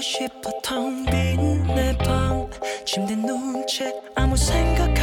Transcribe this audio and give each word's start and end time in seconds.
싶어 0.04 0.50
텅 0.62 1.04
빈 1.06 1.64
내 1.74 1.96
방 2.04 2.46
침대 2.84 3.16
누운 3.16 3.66
채 3.66 3.90
아무 4.14 4.34
에이, 4.36 4.93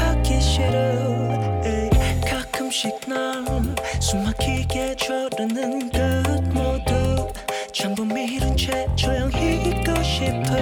가끔씩 2.72 3.02
난 3.06 3.76
숨막히게 4.00 4.96
조르는 4.96 5.92
것 5.92 6.42
모두 6.54 7.28
전부 7.74 8.06
미룬 8.06 8.56
채 8.56 8.88
조용히 8.96 9.56
있고 9.66 10.02
싶어. 10.02 10.56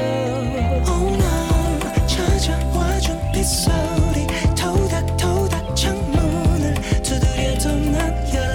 Oh, 0.87 1.17
난 1.17 2.07
찾아와준 2.07 3.31
빗소리. 3.31 4.25
토닥토닥 4.57 5.75
창문을 5.75 6.73
두드려도 7.03 7.75
난 7.91 8.33
열 8.33 8.48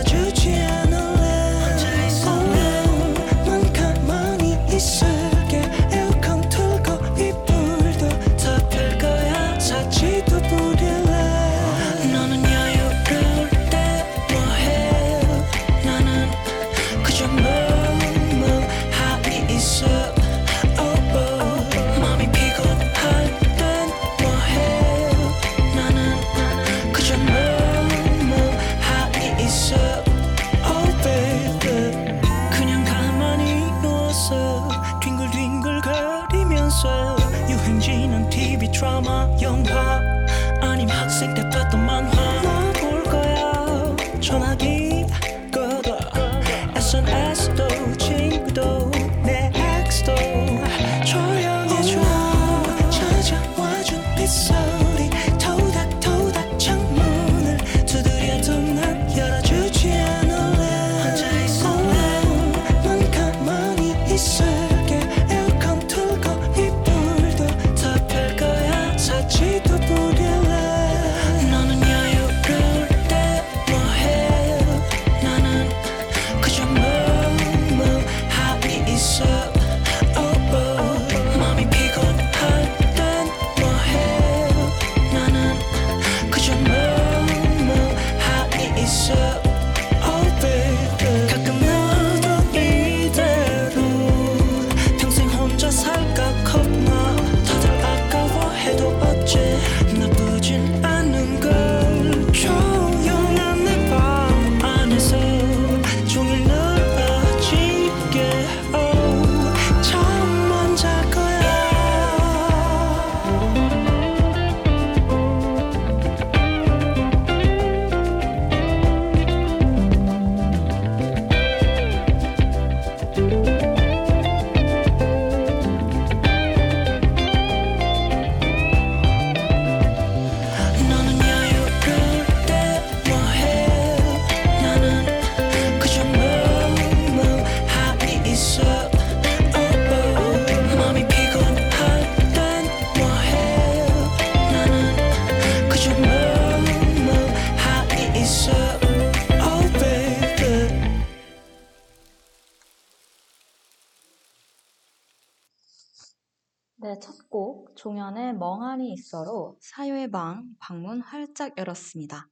있어로 159.44 159.58
사유의 159.61 160.11
방 160.11 160.55
방문 160.58 161.00
활짝 161.02 161.58
열었습니다. 161.58 162.29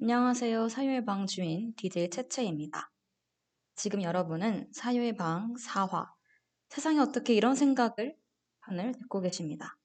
안녕하세요. 0.00 0.68
사유의 0.68 1.04
방 1.04 1.26
주인 1.26 1.74
DJ 1.76 2.10
채채입니다. 2.10 2.90
지금 3.76 4.02
여러분은 4.02 4.68
사유의 4.72 5.16
방 5.16 5.54
4화 5.54 6.08
세상에 6.68 6.98
어떻게 6.98 7.34
이런 7.34 7.54
생각을 7.54 8.16
판을 8.60 8.92
듣고 8.92 9.20
계십니다. 9.20 9.78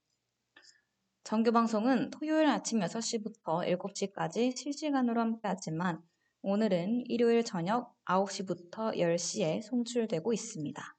정규 1.24 1.52
방송은 1.52 2.10
토요일 2.10 2.48
아침 2.48 2.80
6시부터 2.80 3.68
7시까지 3.78 4.56
실시간으로 4.58 5.22
함께하지만 5.22 6.02
오늘은 6.42 7.04
일요일 7.08 7.44
저녁 7.44 7.96
9시부터 8.06 8.98
10시에 8.98 9.62
송출되고 9.62 10.34
있습니다. 10.34 10.96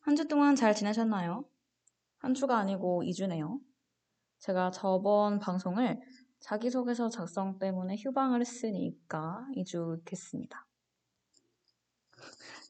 한 0.00 0.16
주 0.16 0.26
동안 0.26 0.56
잘 0.56 0.74
지내셨나요? 0.74 1.44
한 2.18 2.34
주가 2.34 2.58
아니고 2.58 3.02
2주네요. 3.04 3.60
제가 4.42 4.72
저번 4.72 5.38
방송을 5.38 6.00
자기소개서 6.40 7.10
작성 7.10 7.60
때문에 7.60 7.94
휴방을 7.96 8.40
했으니까 8.40 9.46
2주 9.54 9.98
있겠습니다. 9.98 10.66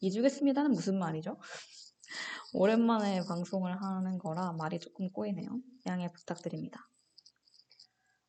2주겠습니다는 0.03 0.69
무슨 0.77 0.99
말이죠? 0.99 1.39
오랜만에 2.53 3.23
방송을 3.27 3.83
하는 3.83 4.19
거라 4.19 4.53
말이 4.53 4.79
조금 4.81 5.09
꼬이네요. 5.09 5.49
양해 5.87 6.13
부탁드립니다. 6.13 6.91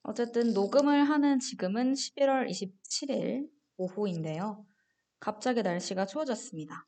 어쨌든 0.04 0.54
녹음을 0.54 1.04
하는 1.04 1.40
지금은 1.40 1.96
11월 1.96 2.50
27일 2.50 3.50
오후인데요. 3.76 4.66
갑자기 5.20 5.64
날씨가 5.64 6.06
추워졌습니다. 6.06 6.88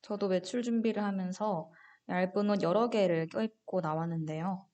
저도 0.00 0.26
외출 0.26 0.64
준비를 0.64 1.04
하면서 1.04 1.70
얇은 2.08 2.50
옷 2.50 2.62
여러 2.62 2.90
개를 2.90 3.28
껴입고 3.28 3.80
나왔는데요. 3.80 4.66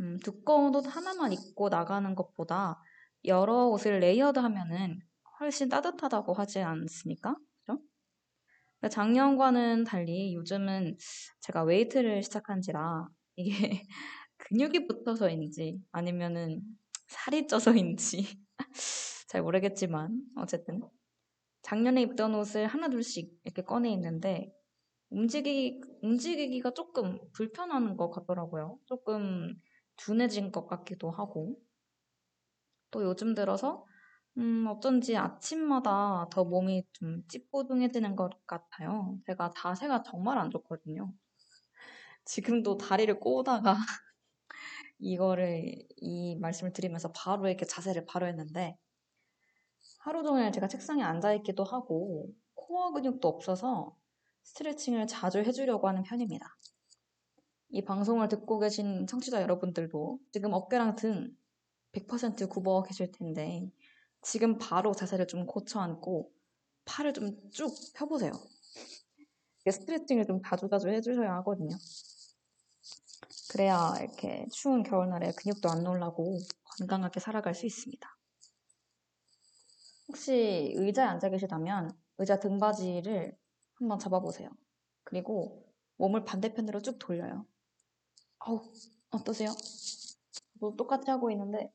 음, 0.00 0.18
두꺼운 0.22 0.74
옷 0.74 0.86
하나만 0.86 1.32
입고 1.32 1.68
나가는 1.68 2.14
것보다 2.14 2.80
여러 3.24 3.66
옷을 3.68 4.00
layered 4.00 4.38
하면은 4.38 5.00
훨씬 5.40 5.68
따뜻하다고 5.68 6.34
하지 6.34 6.60
않습니까? 6.60 7.34
그죠? 7.64 7.80
작년과는 8.90 9.84
달리 9.84 10.34
요즘은 10.34 10.96
제가 11.40 11.64
weight를 11.64 12.22
시작한지라 12.22 13.08
이게 13.36 13.52
근육이 14.36 14.86
붙어서인지 14.86 15.80
아니면은 15.92 16.60
살이 17.08 17.46
쪄서인지 17.46 18.38
잘 19.28 19.42
모르겠지만 19.42 20.20
어쨌든 20.36 20.80
작년에 21.62 22.02
입던 22.02 22.34
옷을 22.34 22.66
하나 22.66 22.88
둘씩 22.88 23.32
이렇게 23.44 23.62
꺼내 23.62 23.90
입는데 23.90 24.52
움직이, 25.10 25.80
움직이기가 26.02 26.72
조금 26.74 27.18
불편한 27.32 27.96
것 27.96 28.10
같더라고요. 28.10 28.78
조금 28.86 29.54
둔해진 29.96 30.52
것 30.52 30.66
같기도 30.66 31.10
하고 31.10 31.56
또 32.90 33.02
요즘 33.04 33.34
들어서 33.34 33.84
음, 34.38 34.66
어쩐지 34.68 35.16
아침마다 35.16 36.28
더 36.30 36.44
몸이 36.44 36.84
좀 36.92 37.22
찌뿌둥해지는 37.28 38.16
것 38.16 38.30
같아요. 38.46 39.18
제가 39.26 39.52
자세가 39.56 40.02
정말 40.02 40.38
안 40.38 40.50
좋거든요. 40.50 41.12
지금도 42.24 42.76
다리를 42.78 43.20
꼬다가 43.20 43.74
이거를 44.98 45.86
이 45.96 46.36
말씀을 46.40 46.72
드리면서 46.72 47.12
바로 47.12 47.46
이렇게 47.48 47.64
자세를 47.66 48.06
바로 48.06 48.26
했는데 48.26 48.76
하루 49.98 50.22
종일 50.22 50.52
제가 50.52 50.68
책상에 50.68 51.02
앉아 51.02 51.32
있기도 51.34 51.64
하고 51.64 52.30
코어 52.54 52.92
근육도 52.92 53.26
없어서 53.26 53.96
스트레칭을 54.44 55.06
자주 55.06 55.38
해주려고 55.40 55.88
하는 55.88 56.02
편입니다. 56.02 56.56
이 57.70 57.84
방송을 57.84 58.28
듣고 58.28 58.58
계신 58.60 59.06
청취자 59.06 59.42
여러분들도 59.42 60.20
지금 60.32 60.52
어깨랑 60.52 60.96
등 60.96 61.36
100% 61.92 62.48
굽어 62.48 62.82
계실 62.84 63.10
텐데 63.12 63.70
지금 64.22 64.58
바로 64.58 64.92
자세를 64.94 65.26
좀 65.26 65.46
고쳐 65.46 65.80
앉고 65.80 66.32
팔을 66.84 67.12
좀 67.12 67.50
쭉 67.50 67.74
펴보세요. 67.96 68.32
스트레칭을 69.70 70.26
좀 70.26 70.40
자주자주 70.42 70.88
해주셔야 70.88 71.34
하거든요. 71.36 71.76
그래야 73.50 73.94
이렇게 74.00 74.46
추운 74.52 74.82
겨울날에 74.82 75.32
근육도 75.32 75.70
안 75.70 75.84
놀라고 75.84 76.38
건강하게 76.78 77.20
살아갈 77.20 77.54
수 77.54 77.66
있습니다. 77.66 78.08
혹시 80.08 80.72
의자에 80.76 81.06
앉아 81.06 81.30
계시다면 81.30 81.90
의자 82.18 82.38
등받이를 82.40 83.36
한번 83.74 83.98
잡아보세요. 83.98 84.50
그리고 85.04 85.66
몸을 85.96 86.24
반대편으로 86.24 86.82
쭉 86.82 86.98
돌려요. 86.98 87.46
어우, 88.40 88.60
어떠세요? 89.10 89.50
저도 90.60 90.76
똑같이 90.76 91.10
하고 91.10 91.30
있는데 91.30 91.72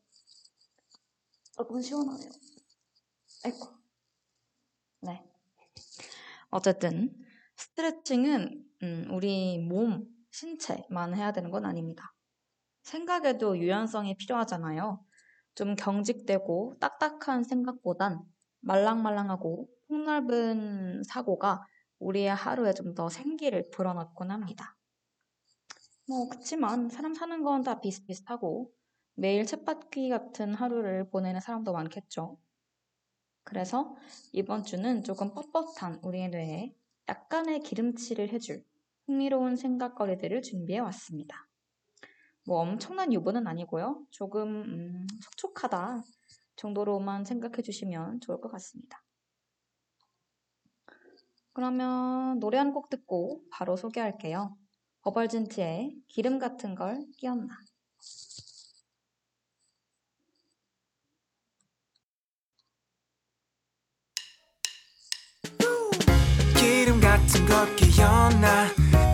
조금 1.54 1.82
시원하네요. 1.82 2.30
아이고. 3.46 3.68
네. 5.02 5.24
어쨌든 6.50 7.14
스트레칭은 7.56 8.66
음, 8.84 9.08
우리 9.12 9.58
몸, 9.60 10.08
신체만 10.32 11.16
해야 11.16 11.32
되는 11.32 11.52
건 11.52 11.66
아닙니다. 11.66 12.14
생각에도 12.84 13.58
유연성이 13.58 14.16
필요하잖아요. 14.16 15.04
좀 15.56 15.76
경직되고 15.76 16.78
딱딱한 16.80 17.44
생각보단 17.44 18.22
말랑말랑하고 18.62 19.68
폭넓은 19.88 21.04
사고가 21.04 21.66
우리의 22.00 22.34
하루에 22.36 22.74
좀 22.74 22.96
더 22.96 23.10
생기를 23.10 23.70
불어넣곤 23.72 24.32
합니다. 24.32 24.76
뭐, 26.08 26.28
그치만 26.30 26.90
사람 26.90 27.14
사는 27.14 27.44
건 27.44 27.64
다 27.64 27.80
비슷비슷하고 27.82 28.74
매일 29.16 29.46
쳇바퀴 29.46 30.10
같은 30.10 30.54
하루를 30.56 31.10
보내는 31.10 31.40
사람도 31.42 31.72
많겠죠. 31.74 32.38
그래서 33.44 33.96
이번 34.32 34.64
주는 34.64 35.04
조금 35.04 35.34
뻣뻣한 35.34 36.04
우리의 36.06 36.30
뇌에 36.30 36.76
약간의 37.10 37.62
기름칠을 37.62 38.30
해줄 38.30 38.64
흥미로운 39.08 39.56
생각거리들을 39.56 40.42
준비해 40.44 40.80
왔습니다. 40.80 41.48
뭐 42.46 42.60
엄청난 42.62 43.14
유보는 43.14 43.48
아니고요. 43.48 44.06
조금 44.12 44.64
음, 44.64 45.08
촉촉하다 45.22 46.04
정도로만 46.56 47.26
생각해 47.26 47.62
주시면 47.62 48.22
좋을 48.22 48.42
것 48.42 48.52
같습니다. 48.52 49.04
그러면 51.60 52.40
노래 52.40 52.58
한 52.58 52.72
곡 52.72 52.90
듣고 52.90 53.42
바로 53.52 53.76
소개할게요. 53.76 54.56
버벌진트의 55.02 55.94
기름 56.08 56.40
같은 56.40 56.74
걸 56.74 57.06
끼얹나. 57.18 57.54
기름 66.56 67.02
같은 67.02 67.46
걸 67.46 67.76
끼얹나 67.76 68.68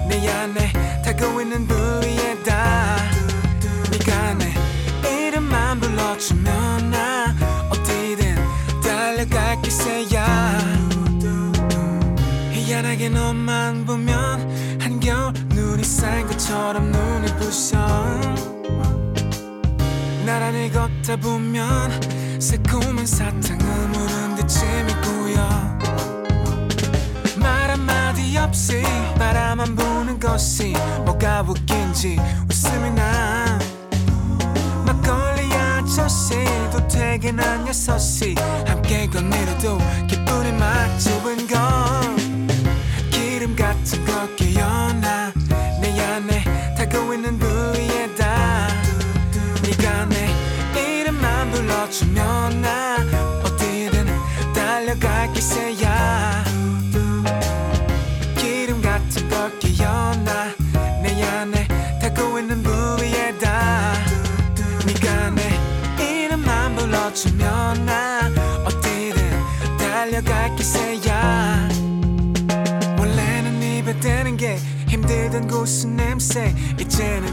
내 0.07 0.30
안에 0.30 0.71
타고 1.01 1.42
있는 1.42 1.65
부위에다 1.65 2.97
네가 3.92 4.33
내 4.36 5.27
이름만 5.27 5.80
불러주면 5.80 6.92
나 6.92 7.36
어디든 7.71 8.36
달려갈 8.83 9.59
기세야 9.63 10.75
희한하게 12.75 13.10
너만 13.10 13.86
보면 13.86 14.81
한겨울 14.81 15.31
눈이 15.50 15.83
쌓인 15.83 16.27
것처럼 16.27 16.92
눈이 16.92 17.33
부셔. 17.38 17.77
나란히 20.25 20.69
걷다 20.72 21.16
보면 21.16 22.42
새콤한 22.42 23.06
사탕은 23.06 23.92
무른 23.92 24.35
듯짐이 24.35 24.94
고여. 25.04 25.80
말 27.38 27.69
한마디 27.71 28.38
없이 28.38 28.83
바라만 29.18 29.73
보는 29.76 30.19
것이 30.19 30.73
뭐가 31.06 31.44
웃긴지 31.44 32.18
웃음이 32.49 32.92
나. 32.92 33.57
막걸리 34.85 35.54
아저씨도 35.54 36.88
퇴근한 36.90 37.68
여섯 37.69 37.97
시 37.99 38.35
함께 38.68 39.07
건네려도 39.07 39.78
기분이 40.07 40.52
막 40.52 40.99
좁은 40.99 41.23
건 41.23 41.24
기름 43.85 44.44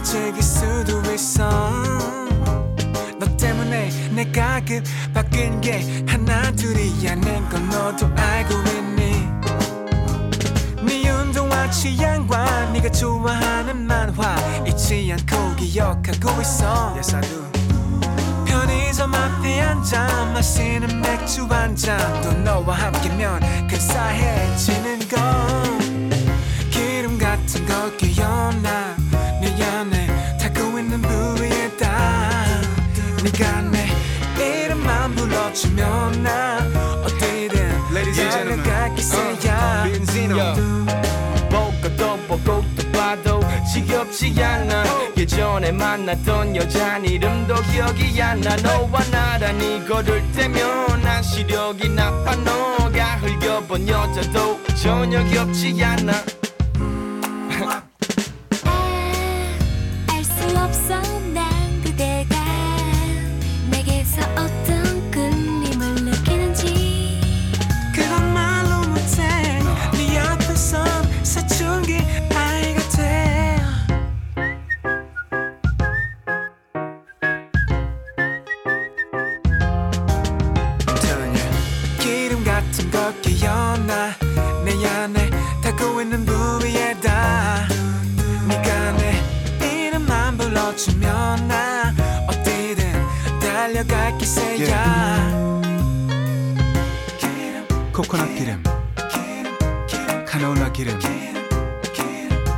이제는 0.03 0.05
즐길 0.05 0.43
수도 0.43 1.13
있어. 1.13 1.49
너 3.19 3.37
때문에 3.37 3.91
내가 4.11 4.61
급 4.65 4.83
바뀐 5.15 5.61
게 5.61 6.05
하나 6.07 6.51
둘이 6.53 7.09
아닌 7.09 7.49
건 7.49 7.69
너도 7.69 8.07
알고 8.15 8.55
있니? 8.55 9.29
네 10.83 11.11
운동화 11.11 11.71
취향과 11.71 12.71
네가 12.73 12.91
좋아하는 12.91 13.87
만화 13.87 14.37
잊지 14.67 15.13
않고 15.13 15.57
기억하고 15.57 16.41
있어. 16.43 16.95
Yes, 16.97 17.15
I 17.17 17.23
do. 17.23 17.43
편의점 18.45 19.15
앞에 19.15 19.61
앉아 19.61 20.33
마시는 20.35 21.01
맥주 21.01 21.47
한 21.47 21.75
잔 21.77 21.99
또 22.23 22.33
너와 22.33 22.75
함께면 22.75 23.41
근사해지는 23.69 25.09
건 25.09 26.11
기름 26.71 27.19
같은 27.19 27.65
걸 27.67 27.97
불러주면 35.53 36.23
나 36.23 36.59
어디든 37.05 37.61
Ladies 37.93 38.21
and 38.21 38.33
gentlemen, 38.33 38.63
달려갈 38.63 38.95
기세야 38.95 39.85
Benzino. 39.85 40.55
보고 41.51 41.97
또 41.97 42.17
보고 42.27 42.65
또 42.77 42.93
봐도 42.93 43.41
지겹지 43.73 44.35
않아. 44.43 44.85
예전에 45.17 45.73
만났던 45.73 46.57
여자 46.57 46.97
이름도 46.99 47.55
기억이 47.71 48.21
안 48.23 48.41
나. 48.41 48.57
너와 48.57 49.05
나란히 49.11 49.87
걸을 49.87 50.23
때면 50.33 51.03
난 51.03 51.23
시력이 51.23 51.91
나빠. 51.91 52.35
너가 52.37 53.17
흘겨본 53.17 53.89
여자도 53.89 54.61
전혀 54.75 55.23
귀엽지 55.25 55.83
않아 55.85 56.13
코코넛 98.03 98.35
기름, 98.35 98.61
카놀라 100.27 100.73
기름, 100.73 100.99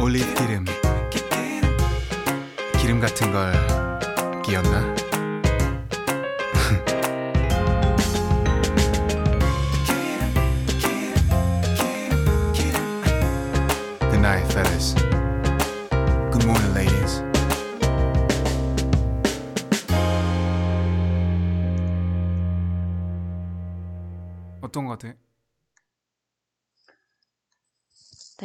올리브 0.00 0.34
기름, 0.34 0.64
기름 2.80 2.98
같은 2.98 3.30
걸 3.30 3.52
끼얹나? 4.42 5.03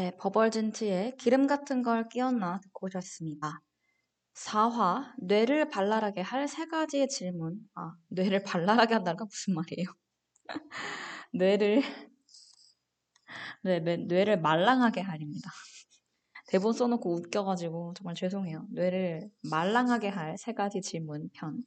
네, 0.09 0.17
버벌진트의 0.17 1.17
기름 1.17 1.45
같은 1.45 1.83
걸 1.83 2.09
끼얹나 2.09 2.61
듣고 2.63 2.87
오셨습니다. 2.87 3.61
4화, 4.33 5.13
뇌를 5.19 5.69
발랄하게 5.69 6.21
할 6.21 6.47
세 6.47 6.65
가지의 6.65 7.07
질문. 7.09 7.59
아, 7.75 7.93
뇌를 8.09 8.41
발랄하게 8.43 8.95
한다는 8.95 9.17
건 9.17 9.27
무슨 9.29 9.53
말이에요? 9.53 9.85
뇌를, 11.33 11.83
네, 13.63 13.79
뇌, 13.79 13.97
뇌를 13.97 14.39
말랑하게 14.41 15.01
할입니다. 15.01 15.49
대본 16.47 16.73
써놓고 16.73 17.13
웃겨가지고 17.15 17.93
정말 17.95 18.15
죄송해요. 18.15 18.65
뇌를 18.71 19.29
말랑하게 19.51 20.09
할 20.09 20.37
세 20.37 20.53
가지 20.53 20.81
질문 20.81 21.29
편. 21.33 21.63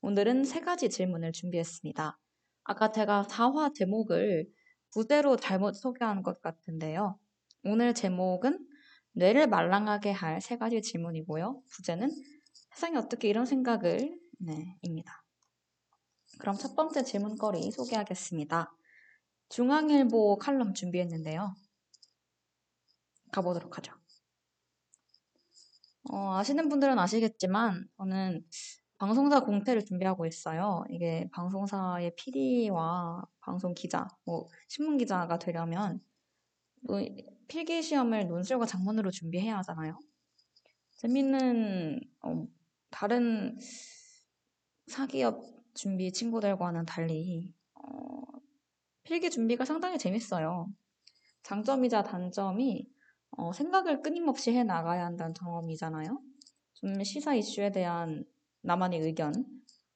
오늘은 0.00 0.44
세 0.44 0.60
가지 0.60 0.90
질문을 0.90 1.32
준비했습니다. 1.32 2.18
아까 2.64 2.92
제가 2.92 3.24
4화 3.28 3.72
제목을 3.74 4.46
부대로 4.92 5.36
잘못 5.36 5.74
소개한 5.74 6.22
것 6.22 6.40
같은데요. 6.42 7.18
오늘 7.64 7.94
제목은 7.94 8.66
뇌를 9.12 9.46
말랑하게 9.48 10.10
할 10.12 10.40
세 10.40 10.58
가지 10.58 10.82
질문이고요. 10.82 11.62
부제는 11.70 12.10
세상에 12.74 12.98
어떻게 12.98 13.28
이런 13.28 13.46
생각을 13.46 14.18
네, 14.38 14.78
입니다. 14.82 15.24
그럼 16.38 16.56
첫 16.56 16.74
번째 16.74 17.04
질문거리 17.04 17.70
소개하겠습니다. 17.70 18.76
중앙일보 19.48 20.36
칼럼 20.38 20.74
준비했는데요. 20.74 21.54
가보도록 23.32 23.78
하죠. 23.78 23.92
어, 26.10 26.34
아시는 26.36 26.68
분들은 26.68 26.98
아시겠지만 26.98 27.88
저는 27.96 28.44
방송사 28.98 29.40
공채를 29.40 29.84
준비하고 29.84 30.26
있어요. 30.26 30.84
이게 30.90 31.28
방송사의 31.32 32.14
PD와 32.16 33.24
방송 33.40 33.74
기자, 33.74 34.06
뭐 34.24 34.48
신문 34.68 34.98
기자가 34.98 35.38
되려면 35.38 35.94
뭐 35.94 36.10
필기 37.48 37.82
시험을 37.82 38.28
논술과 38.28 38.66
작문으로 38.66 39.10
준비해야 39.10 39.58
하잖아요. 39.58 39.98
재밌는 40.96 42.00
어, 42.22 42.46
다른 42.90 43.58
사기업 44.86 45.42
준비 45.74 46.12
친구들과는 46.12 46.86
달리 46.86 47.54
어, 47.74 48.22
필기 49.02 49.30
준비가 49.30 49.64
상당히 49.64 49.98
재밌어요. 49.98 50.68
장점이자 51.42 52.02
단점이 52.04 52.88
어, 53.32 53.52
생각을 53.52 54.02
끊임없이 54.02 54.52
해 54.52 54.64
나가야 54.64 55.04
한다는 55.04 55.34
점이잖아요. 55.34 56.20
좀 56.74 57.02
시사 57.04 57.34
이슈에 57.34 57.72
대한 57.72 58.24
나만의 58.62 59.00
의견, 59.00 59.32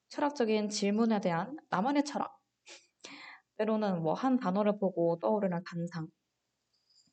철학적인 0.09 0.69
질문에 0.69 1.21
대한 1.21 1.57
나만의 1.69 2.05
철학, 2.05 2.37
때로는 3.57 4.01
뭐 4.03 4.13
한 4.13 4.37
단어를 4.37 4.77
보고 4.79 5.17
떠오르는 5.19 5.63
감상, 5.63 6.07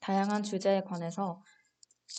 다양한 0.07 0.45
주제에 0.45 0.83
관해서 0.83 1.43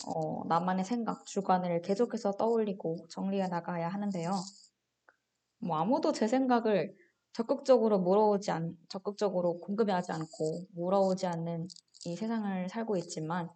어, 0.05 0.43
나만의 0.45 0.83
생각, 0.83 1.25
주관을 1.25 1.81
계속해서 1.81 2.33
떠올리고 2.33 3.07
정리해 3.09 3.47
나가야 3.47 3.87
하는데요. 3.87 4.33
뭐 5.59 5.77
아무도 5.77 6.11
제 6.11 6.27
생각을 6.27 6.93
적극적으로 7.31 7.99
물어오지 7.99 8.51
않, 8.51 8.75
적극적으로 8.89 9.61
궁금해하지 9.61 10.11
않고 10.11 10.65
물어오지 10.75 11.27
않는 11.27 11.69
이 12.03 12.17
세상을 12.17 12.67
살고 12.67 12.97
있지만 12.97 13.49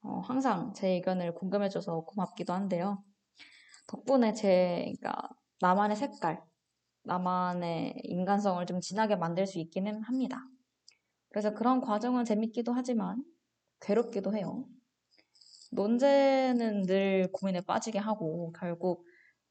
어, 0.00 0.20
항상 0.20 0.72
제 0.72 0.88
의견을 0.88 1.34
궁금해줘서 1.34 2.06
고맙기도 2.06 2.54
한데요. 2.54 3.04
덕분에 3.88 4.32
제 4.32 4.94
그러니까 5.02 5.28
나만의 5.60 5.98
색깔, 5.98 6.42
나만의 7.02 8.00
인간성을 8.04 8.64
좀 8.64 8.80
진하게 8.80 9.16
만들 9.16 9.46
수 9.46 9.58
있기는 9.58 10.02
합니다. 10.04 10.40
그래서 11.38 11.54
그런 11.54 11.80
과정은 11.80 12.24
재밌기도 12.24 12.72
하지만 12.72 13.22
괴롭기도 13.78 14.34
해요. 14.34 14.64
논제는 15.70 16.82
늘 16.82 17.30
고민에 17.30 17.60
빠지게 17.60 18.00
하고 18.00 18.52
결국 18.58 19.06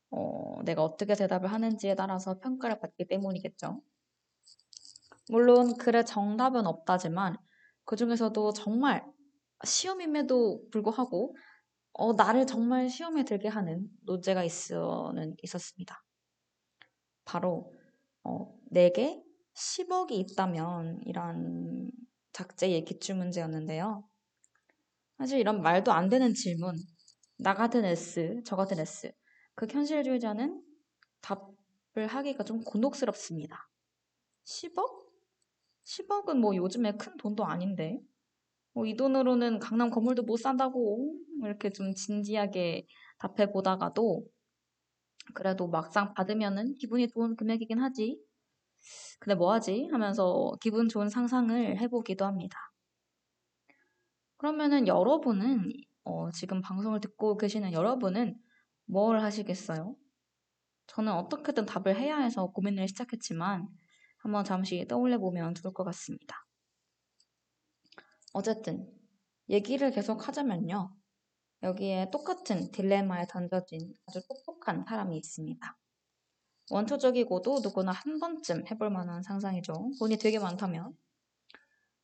어, 0.09 0.61
내가 0.65 0.83
어떻게 0.83 1.15
대답을 1.15 1.49
하는지에 1.49 1.95
따라서 1.95 2.41
평가를 2.41 2.81
받기 2.81 3.07
때문이겠죠. 3.07 3.81
물론 5.29 5.77
글에 5.77 6.03
정답은 6.03 6.67
없다지만 6.67 7.37
그 7.85 7.95
중에서도 7.95 8.51
정말 8.51 9.05
시험임에도 9.63 10.67
불구하고 10.69 11.37
어, 11.93 12.11
나를 12.11 12.47
정말 12.47 12.89
시험에 12.89 13.23
들게 13.23 13.47
하는 13.47 13.87
논제가 14.01 14.43
있어는 14.43 15.37
있었습니다. 15.41 16.03
바로 17.23 17.71
어, 18.25 18.53
내게 18.71 19.23
10억이 19.57 20.17
있다면 20.17 21.01
이란 21.05 21.91
작제의 22.33 22.83
기출 22.83 23.13
문제였는데요. 23.17 24.09
사실 25.17 25.39
이런 25.39 25.61
말도 25.61 25.91
안 25.91 26.09
되는 26.09 26.33
질문, 26.33 26.75
나 27.37 27.53
같은 27.53 27.85
S, 27.85 28.41
저 28.45 28.55
같은 28.55 28.79
S, 28.79 29.11
그 29.55 29.67
현실주의자는 29.69 30.61
답을 31.21 32.07
하기가 32.07 32.43
좀 32.43 32.61
곤혹스럽습니다. 32.63 33.69
10억? 34.45 35.07
10억은 35.85 36.39
뭐 36.41 36.55
요즘에 36.55 36.93
큰 36.97 37.17
돈도 37.17 37.45
아닌데, 37.45 37.99
뭐 38.73 38.85
이 38.87 38.95
돈으로는 38.97 39.59
강남 39.59 39.89
건물도 39.91 40.23
못 40.23 40.37
산다고 40.37 41.15
이렇게 41.43 41.71
좀 41.71 41.93
진지하게 41.95 42.87
답해 43.19 43.51
보다가도 43.51 44.25
그래도 45.33 45.67
막상 45.69 46.13
받으면은 46.13 46.73
기분이 46.75 47.07
좋은 47.07 47.35
금액이긴 47.37 47.79
하지. 47.79 48.19
근데 49.19 49.35
뭐 49.35 49.53
하지? 49.53 49.87
하면서 49.91 50.53
기분 50.61 50.87
좋은 50.87 51.09
상상을 51.09 51.79
해보기도 51.79 52.25
합니다. 52.25 52.57
그러면은 54.37 54.87
여러분은 54.87 55.71
어, 56.03 56.31
지금 56.31 56.61
방송을 56.61 57.01
듣고 57.01 57.37
계시는 57.37 57.73
여러분은 57.73 58.39
뭘 58.85 59.19
하시겠어요? 59.19 59.95
저는 60.87 61.11
어떻게든 61.11 61.65
답을 61.65 61.97
해야 61.97 62.17
해서 62.19 62.47
고민을 62.47 62.87
시작했지만 62.87 63.67
한번 64.19 64.45
잠시 64.45 64.85
떠올려 64.87 65.17
보면 65.17 65.55
좋을 65.55 65.73
것 65.73 65.83
같습니다. 65.83 66.45
어쨌든 68.33 68.87
얘기를 69.49 69.91
계속 69.91 70.27
하자면요. 70.27 70.95
여기에 71.63 72.11
똑같은 72.11 72.71
딜레마에 72.71 73.25
던져진 73.27 73.93
아주 74.05 74.21
똑똑한 74.27 74.85
사람이 74.87 75.17
있습니다. 75.17 75.77
원초적이고도 76.69 77.59
누구나 77.63 77.91
한 77.91 78.19
번쯤 78.19 78.65
해볼 78.69 78.89
만한 78.89 79.23
상상이죠. 79.23 79.91
돈이 79.99 80.17
되게 80.17 80.39
많다면. 80.39 80.97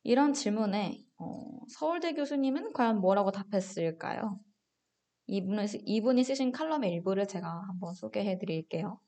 이런 0.02 0.32
질문에 0.34 1.04
어, 1.18 1.60
서울대 1.68 2.12
교수님은 2.14 2.72
과연 2.72 3.00
뭐라고 3.00 3.30
답했을까요? 3.32 4.38
이분이, 5.26 5.68
쓰- 5.68 5.78
이분이 5.84 6.24
쓰신 6.24 6.52
칼럼의 6.52 6.90
일부를 6.92 7.26
제가 7.26 7.48
한번 7.68 7.94
소개해 7.94 8.38
드릴게요. 8.38 9.00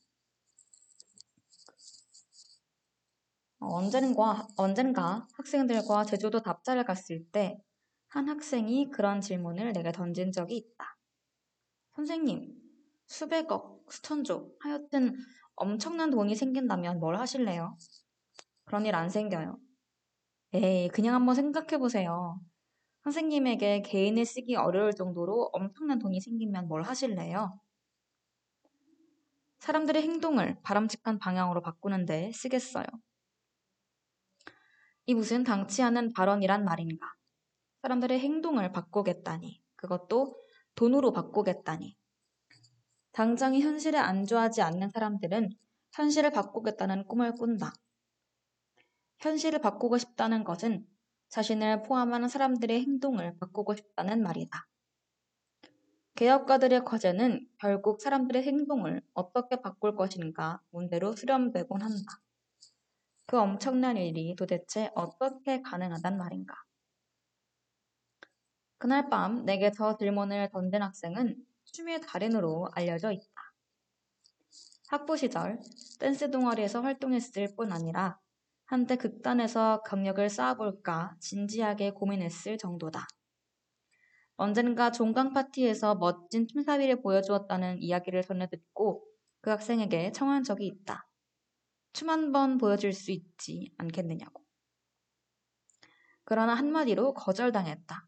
어, 3.60 3.66
언젠가, 3.74 4.46
언젠가 4.56 5.26
학생들과 5.36 6.04
제주도 6.04 6.40
답사를 6.42 6.82
갔을 6.84 7.24
때 7.32 7.58
한 8.08 8.28
학생이 8.28 8.90
그런 8.90 9.20
질문을 9.20 9.72
내게 9.72 9.92
던진 9.92 10.32
적이 10.32 10.56
있다. 10.56 10.96
선생님, 11.96 12.54
수백억, 13.06 13.84
수천조, 13.90 14.54
하여튼 14.60 15.16
엄청난 15.56 16.10
돈이 16.10 16.34
생긴다면 16.36 17.00
뭘 17.00 17.16
하실래요? 17.18 17.76
그런 18.64 18.86
일 18.86 18.94
안 18.94 19.10
생겨요. 19.10 19.58
에이, 20.54 20.88
그냥 20.88 21.14
한번 21.14 21.34
생각해 21.36 21.78
보세요. 21.78 22.40
선생님에게 23.04 23.82
개인을 23.82 24.26
쓰기 24.26 24.56
어려울 24.56 24.92
정도로 24.94 25.50
엄청난 25.52 25.98
돈이 26.00 26.20
생기면 26.20 26.68
뭘 26.68 26.82
하실래요? 26.82 27.60
사람들의 29.58 30.02
행동을 30.02 30.56
바람직한 30.62 31.18
방향으로 31.18 31.60
바꾸는데 31.60 32.32
쓰겠어요. 32.32 32.86
이 35.06 35.14
무슨 35.14 35.42
당치 35.44 35.82
않은 35.82 36.12
발언이란 36.12 36.64
말인가? 36.64 37.06
사람들의 37.82 38.20
행동을 38.20 38.72
바꾸겠다니, 38.72 39.62
그것도 39.76 40.36
돈으로 40.74 41.12
바꾸겠다니. 41.12 41.96
당장이 43.16 43.62
현실에 43.62 43.96
안주하지 43.96 44.60
않는 44.60 44.90
사람들은 44.90 45.48
현실을 45.92 46.32
바꾸겠다는 46.32 47.08
꿈을 47.08 47.32
꾼다. 47.32 47.72
현실을 49.20 49.62
바꾸고 49.62 49.96
싶다는 49.96 50.44
것은 50.44 50.86
자신을 51.30 51.82
포함하는 51.84 52.28
사람들의 52.28 52.78
행동을 52.78 53.34
바꾸고 53.38 53.74
싶다는 53.74 54.22
말이다. 54.22 54.68
개혁가들의 56.14 56.84
과제는 56.84 57.48
결국 57.58 58.02
사람들의 58.02 58.42
행동을 58.42 59.00
어떻게 59.14 59.62
바꿀 59.62 59.96
것인가 59.96 60.60
문제로 60.68 61.16
수렴되곤 61.16 61.80
한다. 61.80 62.20
그 63.24 63.38
엄청난 63.38 63.96
일이 63.96 64.36
도대체 64.36 64.90
어떻게 64.94 65.62
가능하단 65.62 66.18
말인가? 66.18 66.54
그날 68.76 69.08
밤 69.08 69.46
내게 69.46 69.72
저 69.72 69.96
질문을 69.96 70.50
던진 70.52 70.82
학생은 70.82 71.46
춤의 71.76 72.00
달인으로 72.00 72.70
알려져 72.72 73.12
있다. 73.12 73.52
학부 74.88 75.18
시절 75.18 75.60
댄스 76.00 76.30
동아리에서 76.30 76.80
활동했을 76.80 77.54
뿐 77.54 77.70
아니라 77.70 78.18
한때 78.64 78.96
극단에서 78.96 79.82
경력을 79.82 80.26
쌓아볼까 80.30 81.14
진지하게 81.20 81.90
고민했을 81.90 82.56
정도다. 82.56 83.06
언젠가 84.36 84.90
종강 84.90 85.34
파티에서 85.34 85.96
멋진 85.96 86.46
춤사위를 86.48 87.02
보여주었다는 87.02 87.82
이야기를 87.82 88.22
전해 88.22 88.48
듣고 88.48 89.04
그 89.42 89.50
학생에게 89.50 90.12
청한 90.12 90.44
적이 90.44 90.68
있다. 90.68 91.06
춤 91.92 92.08
한 92.08 92.32
번 92.32 92.56
보여줄 92.56 92.94
수 92.94 93.10
있지 93.10 93.74
않겠느냐고. 93.76 94.42
그러나 96.24 96.54
한마디로 96.54 97.12
거절당했다. 97.12 98.06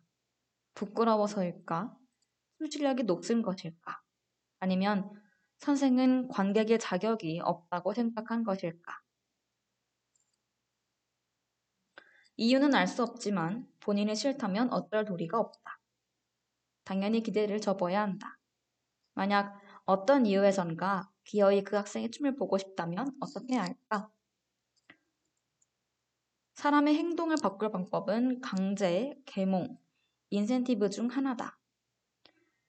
부끄러워서일까? 0.75 1.98
춤 2.59 2.69
실력이 2.71 3.05
높은 3.05 3.43
것일까? 3.43 4.03
아니면 4.61 5.11
선생은 5.61 6.29
관객의 6.29 6.79
자격이 6.79 7.41
없다고 7.43 7.95
생각한 7.95 8.45
것일까? 8.45 9.01
이유는 12.39 12.75
알 12.75 12.87
수 12.87 13.03
없지만 13.03 13.67
본인이 13.81 14.15
싫다면 14.17 14.73
어쩔 14.73 15.05
도리가 15.05 15.39
없다. 15.39 15.79
당연히 16.85 17.23
기대를 17.23 17.61
접어야 17.61 18.03
한다. 18.03 18.39
만약 19.15 19.61
어떤 19.85 20.27
이유에선가 20.27 21.11
기어이 21.25 21.65
그 21.65 21.77
학생의 21.77 22.11
춤을 22.11 22.37
보고 22.37 22.59
싶다면 22.59 23.17
어떻게 23.21 23.55
해야 23.55 23.63
할까? 23.65 24.11
사람의 26.57 26.95
행동을 26.95 27.37
바꿀 27.43 27.71
방법은 27.71 28.43
강제, 28.43 29.15
계몽, 29.25 29.79
인센티브 30.29 30.91
중 30.91 31.09
하나다. 31.09 31.58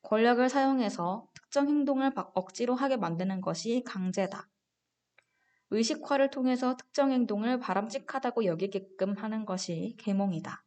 권력을 0.02 0.48
사용해서 0.50 1.28
특정 1.34 1.68
행동을 1.68 2.14
바- 2.14 2.30
억지로 2.34 2.76
하게 2.76 2.98
만드는 2.98 3.42
것이 3.42 3.84
강제다. 3.86 4.48
의식화를 5.72 6.32
통해서 6.32 6.76
특정 6.76 7.12
행동을 7.12 7.60
바람직하다고 7.60 8.46
여기게끔 8.46 9.16
하는 9.18 9.46
것이 9.46 9.96
계몽이다. 10.00 10.64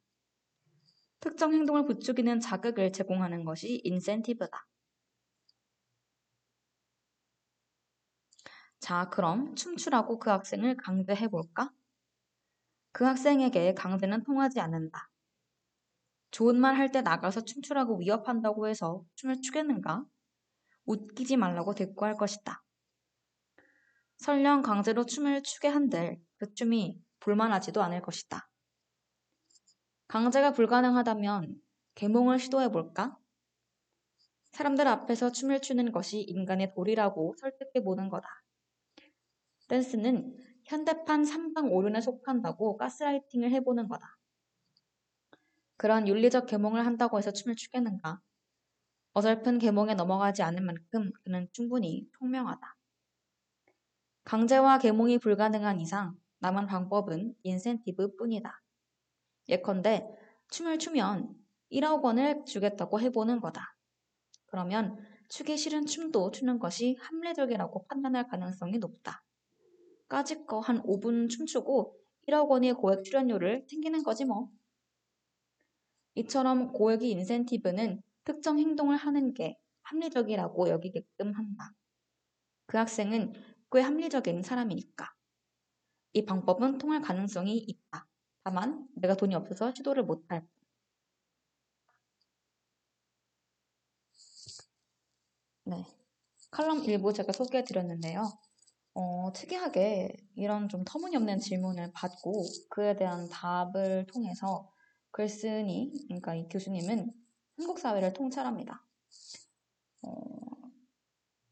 특정 1.20 1.52
행동을 1.52 1.84
부추기는 1.84 2.40
자극을 2.40 2.92
제공하는 2.92 3.44
것이 3.44 3.80
인센티브다. 3.84 4.66
자, 8.80 9.08
그럼 9.10 9.54
춤추라고 9.54 10.18
그 10.18 10.30
학생을 10.30 10.76
강제해 10.76 11.28
볼까? 11.28 11.70
그 12.90 13.04
학생에게 13.04 13.74
강제는 13.74 14.24
통하지 14.24 14.58
않는다. 14.58 15.11
좋은 16.32 16.58
말 16.58 16.76
할 16.76 16.90
때 16.90 17.02
나가서 17.02 17.44
춤추라고 17.44 17.98
위협한다고 17.98 18.66
해서 18.66 19.04
춤을 19.16 19.42
추겠는가? 19.42 20.04
웃기지 20.86 21.36
말라고 21.36 21.74
대꾸할 21.74 22.16
것이다. 22.16 22.64
설령 24.16 24.62
강제로 24.62 25.04
춤을 25.04 25.42
추게 25.42 25.68
한들 25.68 26.18
그 26.38 26.54
춤이 26.54 26.98
볼만하지도 27.20 27.82
않을 27.82 28.00
것이다. 28.00 28.48
강제가 30.08 30.52
불가능하다면 30.52 31.60
계몽을 31.94 32.38
시도해 32.38 32.70
볼까? 32.70 33.18
사람들 34.52 34.88
앞에서 34.88 35.32
춤을 35.32 35.60
추는 35.60 35.92
것이 35.92 36.20
인간의 36.20 36.72
도리라고 36.74 37.34
설득해 37.38 37.84
보는 37.84 38.08
거다. 38.08 38.26
댄스는 39.68 40.34
현대판 40.64 41.24
삼방 41.24 41.72
오륜에 41.72 42.00
속한다고 42.00 42.78
가스라이팅을 42.78 43.50
해보는 43.52 43.88
거다. 43.88 44.21
그런 45.76 46.08
윤리적 46.08 46.46
계몽을 46.46 46.86
한다고 46.86 47.18
해서 47.18 47.32
춤을 47.32 47.56
추겠는가? 47.56 48.20
어설픈 49.14 49.58
계몽에 49.58 49.94
넘어가지 49.94 50.42
않을 50.42 50.62
만큼 50.62 51.10
그는 51.24 51.48
충분히 51.52 52.08
총명하다. 52.18 52.76
강제와 54.24 54.78
계몽이 54.78 55.18
불가능한 55.18 55.80
이상 55.80 56.16
남은 56.40 56.66
방법은 56.66 57.34
인센티브 57.44 58.16
뿐이다. 58.16 58.62
예컨대 59.48 60.08
춤을 60.50 60.78
추면 60.78 61.34
1억 61.70 62.02
원을 62.02 62.44
주겠다고 62.44 63.00
해보는 63.00 63.40
거다. 63.40 63.76
그러면 64.46 64.98
추기 65.28 65.56
싫은 65.56 65.86
춤도 65.86 66.30
추는 66.32 66.58
것이 66.58 66.96
합리적이라고 67.00 67.86
판단할 67.86 68.28
가능성이 68.28 68.78
높다. 68.78 69.24
까짓 70.08 70.46
거 70.46 70.60
한 70.60 70.80
5분 70.84 71.28
춤추고 71.28 71.96
1억 72.28 72.48
원의 72.50 72.74
고액 72.74 73.04
출연료를 73.04 73.66
챙기는 73.68 74.02
거지 74.04 74.24
뭐. 74.24 74.48
이처럼 76.14 76.72
고액의 76.72 77.10
인센티브는 77.10 78.02
특정 78.24 78.58
행동을 78.58 78.96
하는 78.96 79.34
게 79.34 79.58
합리적이라고 79.82 80.68
여기게끔 80.68 81.32
한다. 81.32 81.72
그 82.66 82.76
학생은 82.76 83.32
꽤 83.70 83.80
합리적인 83.80 84.42
사람이니까. 84.42 85.12
이 86.14 86.24
방법은 86.24 86.78
통할 86.78 87.00
가능성이 87.00 87.56
있다. 87.56 88.06
다만 88.44 88.86
내가 88.96 89.14
돈이 89.14 89.34
없어서 89.34 89.72
시도를 89.74 90.04
못할 90.04 90.40
뿐. 90.40 90.48
네. 95.64 95.86
칼럼 96.50 96.84
일부 96.84 97.12
제가 97.12 97.32
소개해 97.32 97.64
드렸는데요. 97.64 98.24
어, 98.94 99.32
특이하게 99.32 100.14
이런 100.36 100.68
좀 100.68 100.84
터무니없는 100.84 101.38
질문을 101.38 101.92
받고 101.92 102.44
그에 102.68 102.94
대한 102.96 103.28
답을 103.28 104.06
통해서 104.06 104.70
글쓴이, 105.12 106.06
그러니까 106.08 106.34
이 106.34 106.48
교수님은 106.48 107.12
한국 107.56 107.78
사회를 107.78 108.12
통찰합니다. 108.12 108.84
어, 110.02 110.12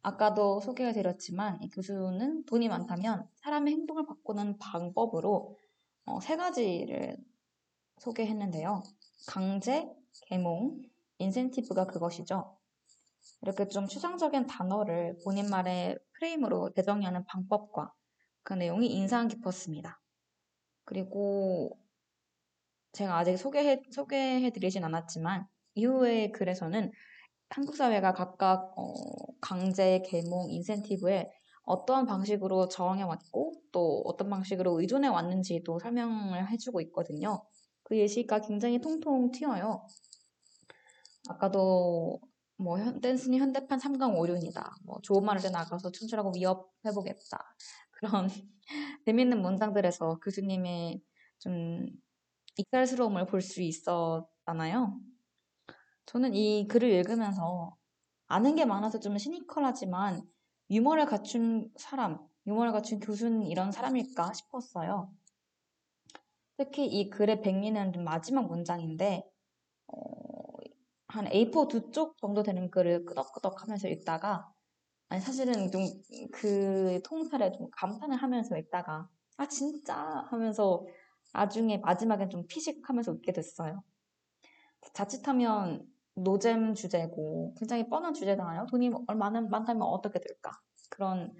아까도 0.03 0.61
소개해 0.61 0.93
드렸지만 0.93 1.63
이 1.63 1.69
교수는 1.69 2.45
돈이 2.47 2.69
많다면 2.69 3.29
사람의 3.37 3.73
행동을 3.75 4.07
바꾸는 4.07 4.59
방법으로 4.59 5.57
어, 6.07 6.21
세 6.21 6.37
가지를 6.37 7.17
소개했는데요. 7.99 8.83
강제, 9.29 9.89
계몽, 10.27 10.81
인센티브가 11.19 11.87
그것이죠. 11.87 12.57
이렇게 13.43 13.69
좀 13.69 13.87
추상적인 13.87 14.47
단어를 14.47 15.19
본인 15.25 15.49
말의 15.51 15.99
프레임으로 16.13 16.73
대정하는 16.73 17.25
방법과 17.27 17.93
그 18.43 18.55
내용이 18.55 18.87
인상 18.87 19.29
깊었습니다. 19.29 20.01
그리고 20.85 21.79
제가 22.93 23.19
아직 23.19 23.37
소개해, 23.37 23.83
소개해 23.91 24.51
드리진 24.51 24.85
않았지만 24.85 25.47
이후의 25.75 26.33
글에서는 26.33 26.91
한국 27.51 27.77
사회가 27.77 28.13
각각 28.13 28.73
어, 28.77 28.95
강제, 29.41 30.03
계몽, 30.07 30.51
인센티브에 30.51 31.31
어떠한 31.65 32.07
방식으로 32.07 32.69
저항해 32.69 33.03
왔고 33.03 33.55
또 33.73 34.03
어떤 34.05 34.31
방식으로 34.31 34.81
의존해 34.81 35.09
왔는지도 35.09 35.79
설명을 35.79 36.51
해주고 36.51 36.81
있거든요. 36.83 37.45
그 37.83 37.99
예시가 37.99 38.41
굉장히 38.41 38.81
통통 38.81 39.31
튀어요. 39.31 39.87
아까도 41.29 42.21
뭐 42.57 42.79
현, 42.79 43.01
댄스는 43.01 43.39
현대판 43.39 43.79
3강 43.79 44.19
오륜이다. 44.19 44.77
뭐 44.85 44.99
좋은 45.03 45.25
말을 45.25 45.43
때 45.43 45.51
나가서 45.51 45.91
춤추라고 45.93 46.33
위협해보겠다. 46.37 47.57
그런 47.91 48.29
재밌는 49.07 49.41
문장들에서 49.43 50.19
교수님의 50.21 51.03
좀 51.39 51.87
익살스러움을 52.61 53.27
볼 53.27 53.41
수 53.43 53.63
있었잖아요. 53.63 55.01
저는 56.07 56.35
이 56.35 56.67
글을 56.69 56.89
읽으면서 56.91 57.77
아는 58.29 58.57
게 58.57 58.65
많아서 58.65 59.01
좀 59.01 59.17
시니컬하지만 59.19 60.23
유머를 60.71 61.07
갖춘 61.07 61.71
사람, 61.77 62.19
유머를 62.47 62.73
갖춘 62.73 63.01
교수는 63.01 63.45
이런 63.47 63.73
사람일까 63.73 64.33
싶었어요. 64.35 65.13
특히 66.57 66.87
이 66.87 67.11
글의 67.11 67.43
백미는 67.43 67.93
좀 67.93 68.05
마지막 68.05 68.47
문장인데 68.49 69.25
어, 69.89 69.99
한 71.09 71.27
A4 71.27 71.69
두 71.69 71.91
쪽 71.93 72.17
정도 72.19 72.43
되는 72.43 72.71
글을 72.71 73.05
끄덕끄덕 73.07 73.63
하면서 73.63 73.89
읽다가 73.89 74.53
아니 75.09 75.21
사실은 75.23 75.71
좀 75.71 75.83
그 76.33 77.01
통찰에 77.05 77.53
좀 77.53 77.69
감탄을 77.73 78.17
하면서 78.17 78.57
읽다가 78.59 79.09
아 79.39 79.47
진짜 79.49 79.97
하면서 80.31 80.87
나중에 81.33 81.79
마지막엔 81.79 82.31
좀 82.31 82.47
피식하면서 82.47 83.13
웃게 83.13 83.33
됐어요. 83.33 83.83
자칫하면 84.95 85.87
노잼 86.15 86.75
주제고 86.75 87.55
굉장히 87.59 87.89
뻔한 87.89 88.15
주제잖아요. 88.15 88.67
돈이 88.71 88.91
얼마나 89.07 89.41
많다면 89.41 89.83
어떻게 89.83 90.21
될까? 90.21 90.53
그런 90.91 91.33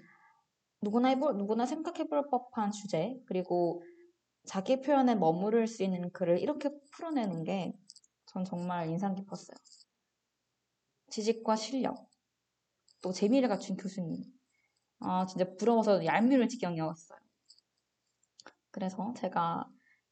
누구나 0.81 1.09
해볼 1.09 1.37
누구나 1.37 1.65
생각해볼 1.65 2.29
법한 2.29 2.71
주제 2.71 3.19
그리고 3.27 3.83
자기 4.45 4.81
표현에 4.81 5.15
머무를 5.15 5.67
수 5.67 5.83
있는 5.83 6.11
글을 6.11 6.39
이렇게 6.39 6.71
풀어내는 6.91 7.43
게 7.43 7.73
전 8.27 8.45
정말 8.45 8.87
인상 8.89 9.13
깊었어요. 9.13 9.57
지식과 11.11 11.55
실력, 11.57 12.09
또 13.01 13.11
재미를 13.11 13.49
갖춘 13.49 13.75
교수님. 13.77 14.23
아, 15.01 15.25
진짜 15.25 15.45
부러워서 15.57 16.05
얄미울 16.05 16.47
지경이었어요. 16.47 17.19
그래서 18.71 19.13
제가 19.17 19.65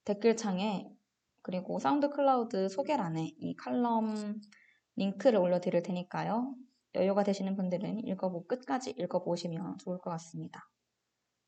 댓글창에 0.10 0.90
그리고 1.44 1.78
SoundCloud 1.78 2.68
소개란에 2.68 3.36
이 3.38 3.56
칼럼 3.56 4.42
링크를 4.96 5.40
올려드릴 5.40 5.84
테니까요. 5.84 6.56
여유가 6.96 7.24
되시는 7.24 7.56
분들은 7.56 8.08
읽어보, 8.08 8.48
끝까지 8.48 8.96
읽어보시면 8.98 9.78
좋을 9.78 10.00
것 10.00 10.10
같습니다. 10.10 10.68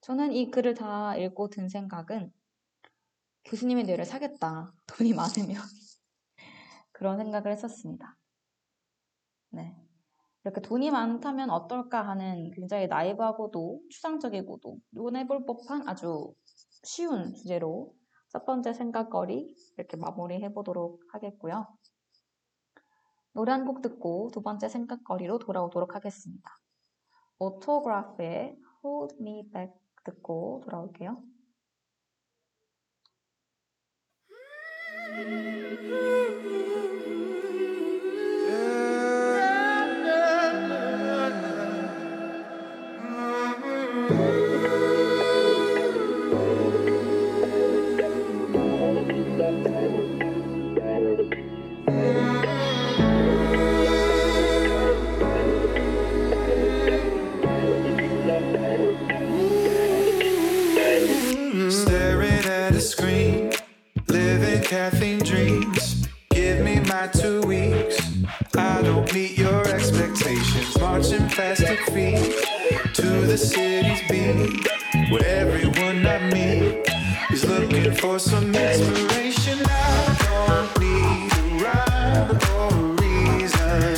저는 0.02 0.34
이 0.34 0.52
글을 0.52 0.76
다 0.76 1.18
읽고 1.18 1.50
든 1.50 1.70
생각은 1.70 2.32
교수님의 3.46 3.86
뇌를 3.86 4.06
사겠다. 4.06 4.72
돈이 4.86 5.14
많으면. 5.14 5.60
그런 6.92 7.18
생각을 7.18 7.52
했었습니다. 7.52 8.16
네. 9.50 9.76
이렇게 10.44 10.62
돈이 10.62 10.92
많다면 10.92 11.50
어떨까 11.50 12.08
하는 12.08 12.52
굉장히 12.52 12.86
나이브하고도 12.86 13.82
추상적이고도 13.90 14.78
논해볼 14.92 15.46
법한 15.48 15.90
아주 15.90 16.36
쉬운 16.84 17.34
주제로 17.34 17.96
첫 18.32 18.46
번째 18.46 18.74
생각거리 18.74 19.56
이렇게 19.78 19.98
마무리 19.98 20.42
해 20.42 20.54
보도록 20.54 21.02
하겠고요. 21.14 21.68
노래 23.34 23.52
한 23.52 23.66
곡 23.66 23.82
듣고 23.82 24.30
두 24.34 24.42
번째 24.42 24.70
생각거리로 24.70 25.40
돌아오도록 25.40 25.96
하겠습니다. 25.96 26.50
오토그라프의 27.40 28.58
Hold 28.84 29.16
Me 29.22 29.50
Back 29.52 29.74
듣고 30.06 30.62
돌아올게요. 30.64 31.22
my 67.02 67.08
two 67.08 67.42
weeks. 67.42 67.98
I 68.56 68.80
don't 68.84 69.12
meet 69.12 69.36
your 69.36 69.68
expectations. 69.68 70.80
Marching 70.80 71.28
plastic 71.30 71.80
feet 71.94 72.46
to 72.94 73.08
the 73.26 73.38
city's 73.38 74.02
beat, 74.08 74.68
where 75.10 75.26
everyone 75.26 76.06
I 76.06 76.20
meet 76.30 76.86
is 77.32 77.44
looking 77.44 77.92
for 77.96 78.20
some 78.20 78.54
inspiration. 78.54 79.60
I 79.66 80.16
don't 80.28 80.80
need 80.80 81.32
a 81.40 81.64
rhyme 81.64 82.30
or 82.56 82.70
a 82.70 82.84
reason. 83.02 83.96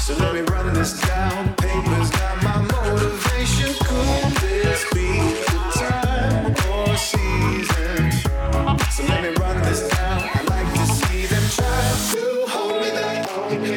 So 0.00 0.12
let 0.22 0.34
me 0.34 0.42
run 0.52 0.74
this 0.74 1.00
down. 1.00 1.37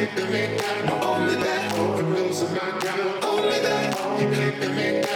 can't. 0.06 1.02
Only 1.04 1.36
that. 1.36 1.96
The 1.96 2.04
rules 2.04 2.42
of 2.42 2.52
my 2.52 2.78
ground. 2.80 3.24
Only 3.24 3.60
that. 3.60 4.20
You 4.20 4.30
can't 4.30 4.60
demand. 4.60 5.11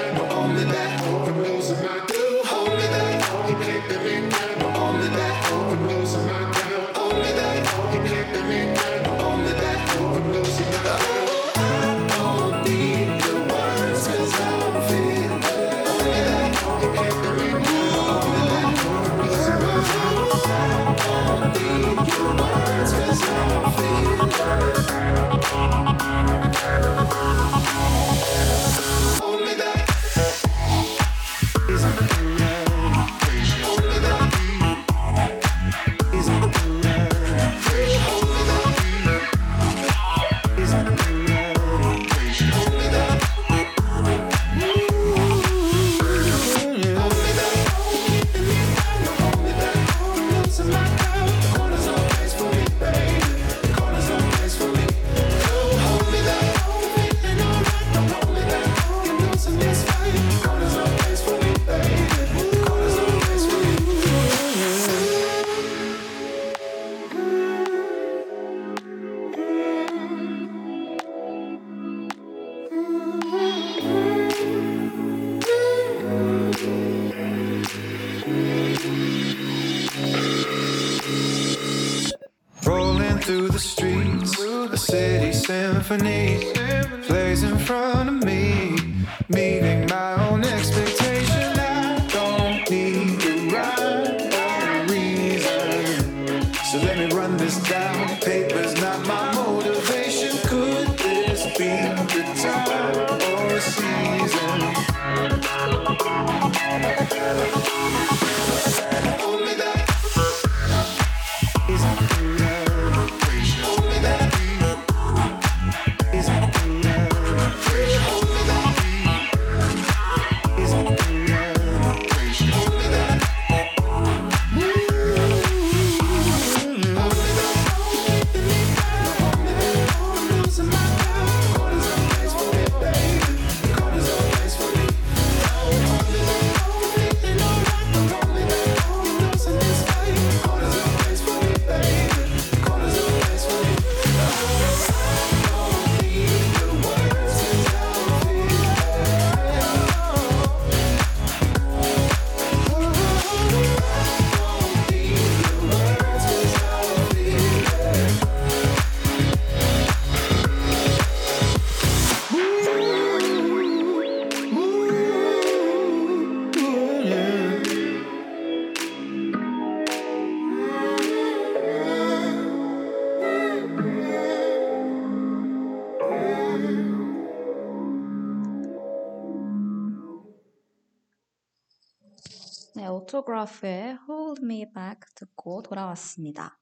네, 183.36 183.42
오토그라프의 183.42 183.98
Hold 184.08 184.44
Me 184.44 184.72
Back 184.72 185.00
듣고 185.14 185.62
돌아왔습니다. 185.62 186.58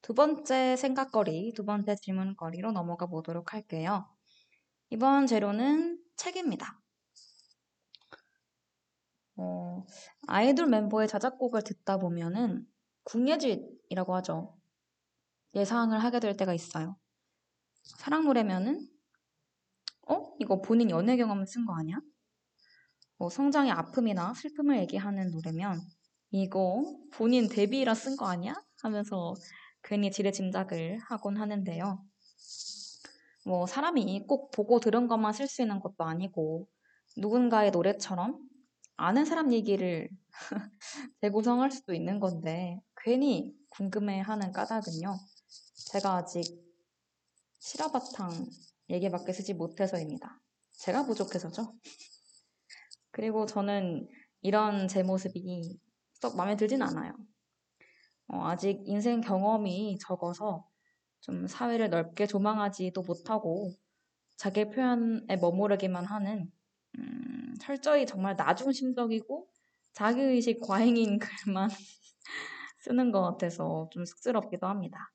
두 0.00 0.14
번째 0.14 0.74
생각거리, 0.76 1.52
두 1.54 1.66
번째 1.66 1.96
질문거리로 1.96 2.72
넘어가 2.72 3.06
보도록 3.06 3.52
할게요. 3.52 4.08
이번 4.88 5.26
재료는 5.26 6.02
책입니다. 6.16 6.80
어, 9.36 9.84
아이돌 10.26 10.68
멤버의 10.68 11.08
자작곡을 11.08 11.62
듣다 11.62 11.98
보면은 11.98 12.66
궁예질이라고 13.04 14.14
하죠. 14.16 14.56
예상을 15.54 15.96
하게 16.02 16.20
될 16.20 16.36
때가 16.36 16.54
있어요. 16.54 16.96
사랑 17.82 18.24
노래면은 18.24 18.88
어? 20.08 20.34
이거 20.40 20.62
본인 20.62 20.88
연애 20.90 21.16
경험을 21.18 21.46
쓴 21.46 21.66
거 21.66 21.74
아니야? 21.76 22.00
뭐 23.18 23.28
성장의 23.28 23.72
아픔이나 23.72 24.32
슬픔을 24.32 24.78
얘기하는 24.78 25.30
노래면 25.32 25.80
이거 26.30 26.84
본인 27.12 27.48
데뷔라 27.48 27.94
쓴 27.94 28.16
거 28.16 28.26
아니야? 28.26 28.54
하면서 28.82 29.34
괜히 29.82 30.10
지레 30.10 30.30
짐작을 30.32 30.98
하곤 31.08 31.38
하는데요. 31.38 32.04
뭐 33.46 33.66
사람이 33.66 34.26
꼭 34.26 34.50
보고 34.50 34.78
들은 34.78 35.08
것만 35.08 35.32
쓸 35.32 35.48
수 35.48 35.62
있는 35.62 35.80
것도 35.80 36.04
아니고 36.04 36.68
누군가의 37.16 37.70
노래처럼 37.70 38.38
아는 38.96 39.24
사람 39.24 39.52
얘기를 39.52 40.08
재구성할 41.22 41.70
수도 41.70 41.94
있는 41.94 42.20
건데 42.20 42.78
괜히 43.02 43.54
궁금해하는 43.70 44.52
까닭은요. 44.52 45.16
제가 45.92 46.16
아직 46.16 46.44
실화바탕 47.60 48.46
얘기밖에 48.90 49.32
쓰지 49.32 49.54
못해서입니다. 49.54 50.40
제가 50.72 51.06
부족해서죠. 51.06 51.74
그리고 53.12 53.46
저는 53.46 54.08
이런 54.42 54.88
제 54.88 55.02
모습이 55.02 55.78
썩 56.20 56.36
마음에 56.36 56.56
들진 56.56 56.82
않아요. 56.82 57.12
어, 58.28 58.44
아직 58.46 58.82
인생 58.84 59.20
경험이 59.20 59.98
적어서 60.00 60.68
좀 61.20 61.46
사회를 61.46 61.90
넓게 61.90 62.26
조망하지도 62.26 63.02
못하고 63.02 63.72
자기 64.36 64.68
표현에 64.70 65.36
머무르기만 65.36 66.04
하는 66.04 66.50
음, 66.98 67.54
철저히 67.60 68.06
정말 68.06 68.36
나중심적이고 68.36 69.48
자기의식 69.92 70.60
과잉인 70.60 71.18
글만 71.46 71.70
쓰는 72.80 73.10
것 73.12 73.22
같아서 73.22 73.88
좀 73.92 74.04
쑥스럽기도 74.04 74.66
합니다. 74.66 75.12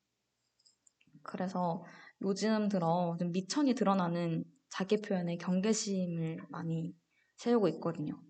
그래서 1.24 1.84
요즘 2.22 2.70
들어 2.70 3.16
좀 3.20 3.32
미천이 3.32 3.76
드러나는 3.76 4.44
자기 4.70 4.98
표현에 5.02 5.38
경계심을 5.38 6.46
많이 6.50 6.96
세우고 7.38 7.68
있거든요. 7.70 8.22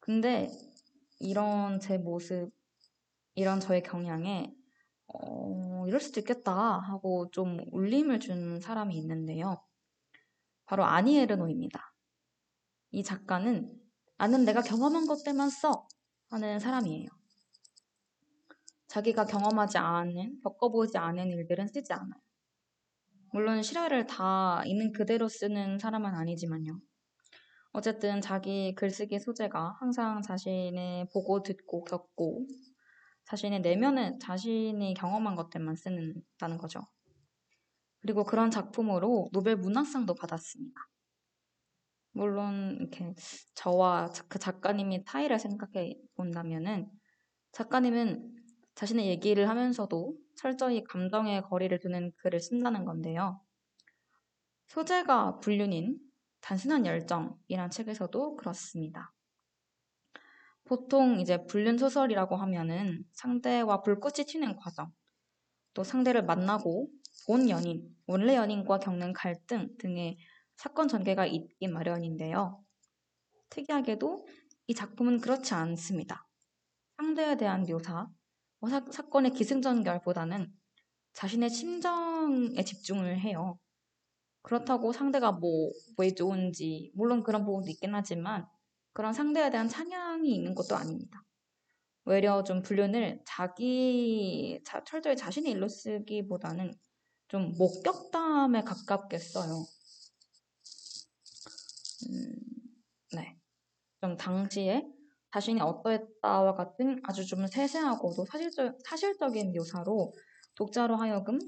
근데 0.00 0.48
이런 1.20 1.80
제 1.80 1.98
모습, 1.98 2.50
이런 3.34 3.60
저의 3.60 3.82
경향에 3.82 4.52
어, 5.06 5.84
이럴 5.86 6.00
수도 6.00 6.20
있겠다 6.20 6.78
하고 6.78 7.30
좀 7.30 7.60
울림을 7.72 8.20
준 8.20 8.60
사람이 8.60 8.96
있는데요. 8.96 9.62
바로 10.66 10.84
아니 10.84 11.18
에르노입니다. 11.18 11.94
이 12.92 13.02
작가는 13.02 13.72
나는 14.18 14.44
내가 14.44 14.62
경험한 14.62 15.06
것들만 15.06 15.50
써 15.50 15.86
하는 16.30 16.58
사람이에요. 16.58 17.08
자기가 18.88 19.26
경험하지 19.26 19.78
않은, 19.78 20.40
겪어보지 20.42 20.98
않은 20.98 21.30
일들은 21.30 21.68
쓰지 21.68 21.92
않아요. 21.92 22.20
물론 23.32 23.62
실화를 23.62 24.06
다 24.06 24.62
있는 24.66 24.92
그대로 24.92 25.28
쓰는 25.28 25.78
사람은 25.78 26.12
아니지만요. 26.12 26.80
어쨌든 27.72 28.20
자기 28.20 28.74
글쓰기 28.74 29.20
소재가 29.20 29.76
항상 29.78 30.22
자신의 30.22 31.08
보고 31.12 31.42
듣고 31.42 31.84
겪고 31.84 32.46
자신의 33.26 33.60
내면은 33.60 34.18
자신이 34.18 34.94
경험한 34.94 35.36
것들만 35.36 35.76
쓰는다는 35.76 36.58
거죠. 36.58 36.80
그리고 38.00 38.24
그런 38.24 38.50
작품으로 38.50 39.28
노벨 39.32 39.56
문학상도 39.56 40.14
받았습니다. 40.14 40.80
물론 42.12 42.76
이렇게 42.80 43.14
저와 43.54 44.10
그 44.28 44.40
작가님이 44.40 45.04
타이를 45.04 45.38
생각해 45.38 45.94
본다면은 46.16 46.90
작가님은 47.52 48.34
자신의 48.74 49.06
얘기를 49.06 49.48
하면서도 49.48 50.16
철저히 50.36 50.82
감정의 50.82 51.42
거리를 51.42 51.78
두는 51.78 52.10
글을 52.16 52.40
쓴다는 52.40 52.84
건데요. 52.84 53.40
소재가 54.68 55.38
불륜인 55.40 55.98
단순한 56.40 56.86
열정이란 56.86 57.70
책에서도 57.70 58.36
그렇습니다. 58.36 59.12
보통 60.64 61.20
이제 61.20 61.44
불륜 61.46 61.78
소설이라고 61.78 62.36
하면은 62.36 63.04
상대와 63.12 63.82
불꽃이 63.82 64.24
튀는 64.26 64.56
과정, 64.56 64.92
또 65.74 65.84
상대를 65.84 66.24
만나고 66.24 66.88
본 67.26 67.48
연인, 67.48 67.88
원래 68.06 68.36
연인과 68.36 68.78
겪는 68.78 69.12
갈등 69.12 69.68
등의 69.78 70.18
사건 70.56 70.88
전개가 70.88 71.26
있기 71.26 71.68
마련인데요. 71.68 72.62
특이하게도 73.50 74.26
이 74.68 74.74
작품은 74.74 75.20
그렇지 75.20 75.54
않습니다. 75.54 76.28
상대에 76.96 77.36
대한 77.36 77.64
묘사, 77.64 78.06
뭐 78.60 78.70
사, 78.70 78.84
사건의 78.90 79.32
기승전결보다는 79.32 80.52
자신의 81.14 81.50
심정에 81.50 82.62
집중을 82.62 83.20
해요. 83.20 83.58
그렇다고 84.42 84.92
상대가 84.92 85.32
뭐, 85.32 85.70
왜 85.98 86.14
좋은지, 86.14 86.92
물론 86.94 87.22
그런 87.22 87.44
부분도 87.44 87.70
있긴 87.70 87.94
하지만, 87.94 88.46
그런 88.92 89.12
상대에 89.12 89.50
대한 89.50 89.68
찬양이 89.68 90.34
있는 90.34 90.54
것도 90.54 90.76
아닙니다. 90.76 91.24
외려 92.04 92.42
좀 92.44 92.62
불륜을 92.62 93.20
자기, 93.26 94.60
자, 94.64 94.82
철저히 94.84 95.16
자신의 95.16 95.52
일로 95.52 95.68
쓰기보다는 95.68 96.74
좀 97.28 97.54
목격담에 97.56 98.62
가깝게 98.62 99.18
써요. 99.18 99.64
음, 102.10 102.34
네. 103.12 103.36
좀 104.00 104.16
당시에 104.16 104.86
자신이 105.32 105.60
어떠했다와 105.60 106.54
같은 106.54 107.00
아주 107.04 107.24
좀 107.26 107.46
세세하고도 107.46 108.24
사실적, 108.26 108.78
사실적인 108.84 109.52
묘사로 109.52 110.12
독자로 110.56 110.96
하여금 110.96 111.38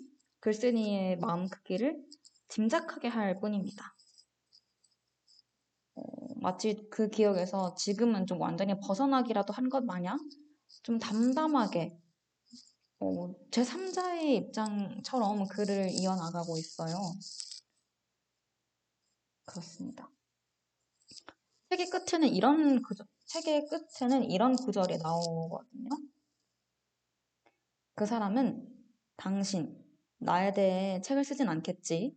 글쓴이의 0.40 1.16
마음 1.18 1.48
크기를 1.48 2.00
짐작하게 2.53 3.09
할 3.09 3.41
뿐입니다. 3.41 3.95
어, 5.95 6.03
마치 6.37 6.87
그 6.91 7.09
기억에서 7.09 7.75
지금은 7.75 8.27
좀 8.27 8.41
완전히 8.41 8.75
벗어나기라도 8.81 9.53
한 9.55 9.71
것 9.71 9.85
마냥 9.85 10.19
좀 10.83 10.99
담담하게 10.99 11.97
어, 13.01 13.35
제3자의 13.51 14.37
입장처럼 14.37 15.47
글을 15.49 15.91
이어나가고 15.91 16.59
있어요. 16.59 16.95
그렇습니다. 19.45 20.11
책의 21.71 21.91
끝에는 21.91 22.29
이런 22.29 22.83
구절, 22.83 23.07
책의 23.27 23.69
끝에는 23.69 24.31
이런 24.31 24.55
구절이 24.55 24.99
나오거든요. 24.99 25.88
그 27.95 28.07
사람은 28.07 28.69
당신, 29.17 29.79
나에 30.19 30.53
대해 30.53 31.01
책을 31.01 31.25
쓰진 31.25 31.49
않겠지? 31.49 32.17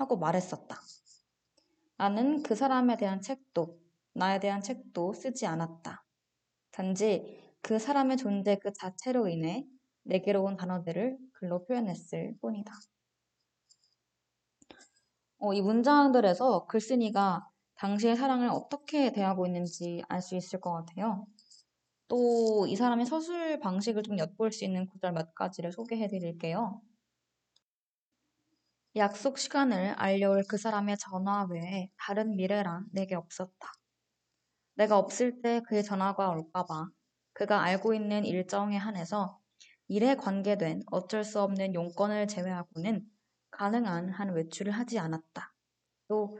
하고 0.00 0.16
말했었다. 0.16 0.80
나는 1.98 2.42
그 2.42 2.54
사람에 2.54 2.96
대한 2.96 3.20
책도, 3.20 3.78
나에 4.14 4.40
대한 4.40 4.62
책도 4.62 5.12
쓰지 5.12 5.46
않았다. 5.46 6.04
단지 6.72 7.38
그 7.62 7.78
사람의 7.78 8.16
존재 8.16 8.56
그 8.58 8.72
자체로 8.72 9.28
인해 9.28 9.66
내게로 10.04 10.42
온 10.42 10.56
단어들을 10.56 11.18
글로 11.34 11.64
표현했을 11.64 12.36
뿐이다. 12.40 12.72
어, 15.38 15.52
이 15.54 15.60
문장들에서 15.62 16.66
글쓴이가 16.66 17.46
당시의 17.76 18.16
사랑을 18.16 18.48
어떻게 18.50 19.10
대하고 19.12 19.46
있는지 19.46 20.02
알 20.08 20.20
수 20.22 20.36
있을 20.36 20.60
것 20.60 20.72
같아요. 20.72 21.26
또 22.08 22.66
이 22.68 22.76
사람의 22.76 23.06
서술 23.06 23.58
방식을 23.60 24.02
좀 24.02 24.18
엿볼 24.18 24.52
수 24.52 24.64
있는 24.64 24.86
구절 24.86 25.12
몇 25.12 25.34
가지를 25.34 25.72
소개해 25.72 26.08
드릴게요. 26.08 26.80
약속 28.96 29.38
시간을 29.38 29.94
알려올 29.96 30.42
그 30.48 30.56
사람의 30.56 30.98
전화 30.98 31.46
외에 31.48 31.90
다른 31.96 32.34
미래란 32.34 32.86
내게 32.90 33.14
없었다. 33.14 33.72
내가 34.74 34.98
없을 34.98 35.40
때 35.42 35.60
그의 35.68 35.84
전화가 35.84 36.30
올까봐 36.30 36.88
그가 37.32 37.62
알고 37.62 37.94
있는 37.94 38.24
일정에 38.24 38.76
한해서 38.76 39.38
일에 39.86 40.16
관계된 40.16 40.82
어쩔 40.90 41.22
수 41.22 41.40
없는 41.40 41.74
용건을 41.74 42.26
제외하고는 42.26 43.04
가능한 43.52 44.10
한 44.10 44.34
외출을 44.34 44.72
하지 44.72 44.98
않았다. 44.98 45.54
또 46.08 46.38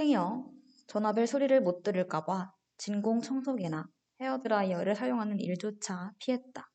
행여 0.00 0.50
전화벨 0.88 1.28
소리를 1.28 1.60
못 1.60 1.84
들을까봐 1.84 2.52
진공 2.76 3.20
청소기나 3.20 3.86
헤어드라이어를 4.20 4.96
사용하는 4.96 5.38
일조차 5.38 6.12
피했다. 6.18 6.68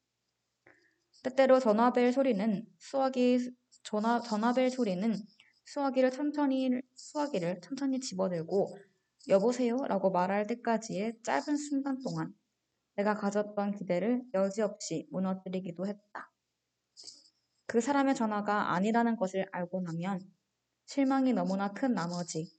때때로 1.23 1.59
전화벨 1.59 2.13
소리는 2.13 2.65
수화기 2.77 3.51
전화 3.83 4.21
전화벨 4.21 4.69
소리는 4.69 5.13
수화기를 5.65 6.11
천천히 6.11 6.81
수화기를 6.95 7.61
천천히 7.61 7.99
집어들고 7.99 8.77
여보세요 9.27 9.77
라고 9.87 10.11
말할 10.11 10.47
때까지의 10.47 11.19
짧은 11.23 11.57
순간 11.57 12.01
동안 12.01 12.33
내가 12.95 13.15
가졌던 13.15 13.75
기대를 13.75 14.23
여지없이 14.33 15.07
무너뜨리기도 15.11 15.87
했다. 15.87 16.31
그 17.65 17.81
사람의 17.81 18.15
전화가 18.15 18.73
아니라는 18.73 19.15
것을 19.15 19.47
알고 19.51 19.81
나면 19.81 20.19
실망이 20.85 21.33
너무나 21.33 21.71
큰 21.71 21.93
나머지 21.93 22.51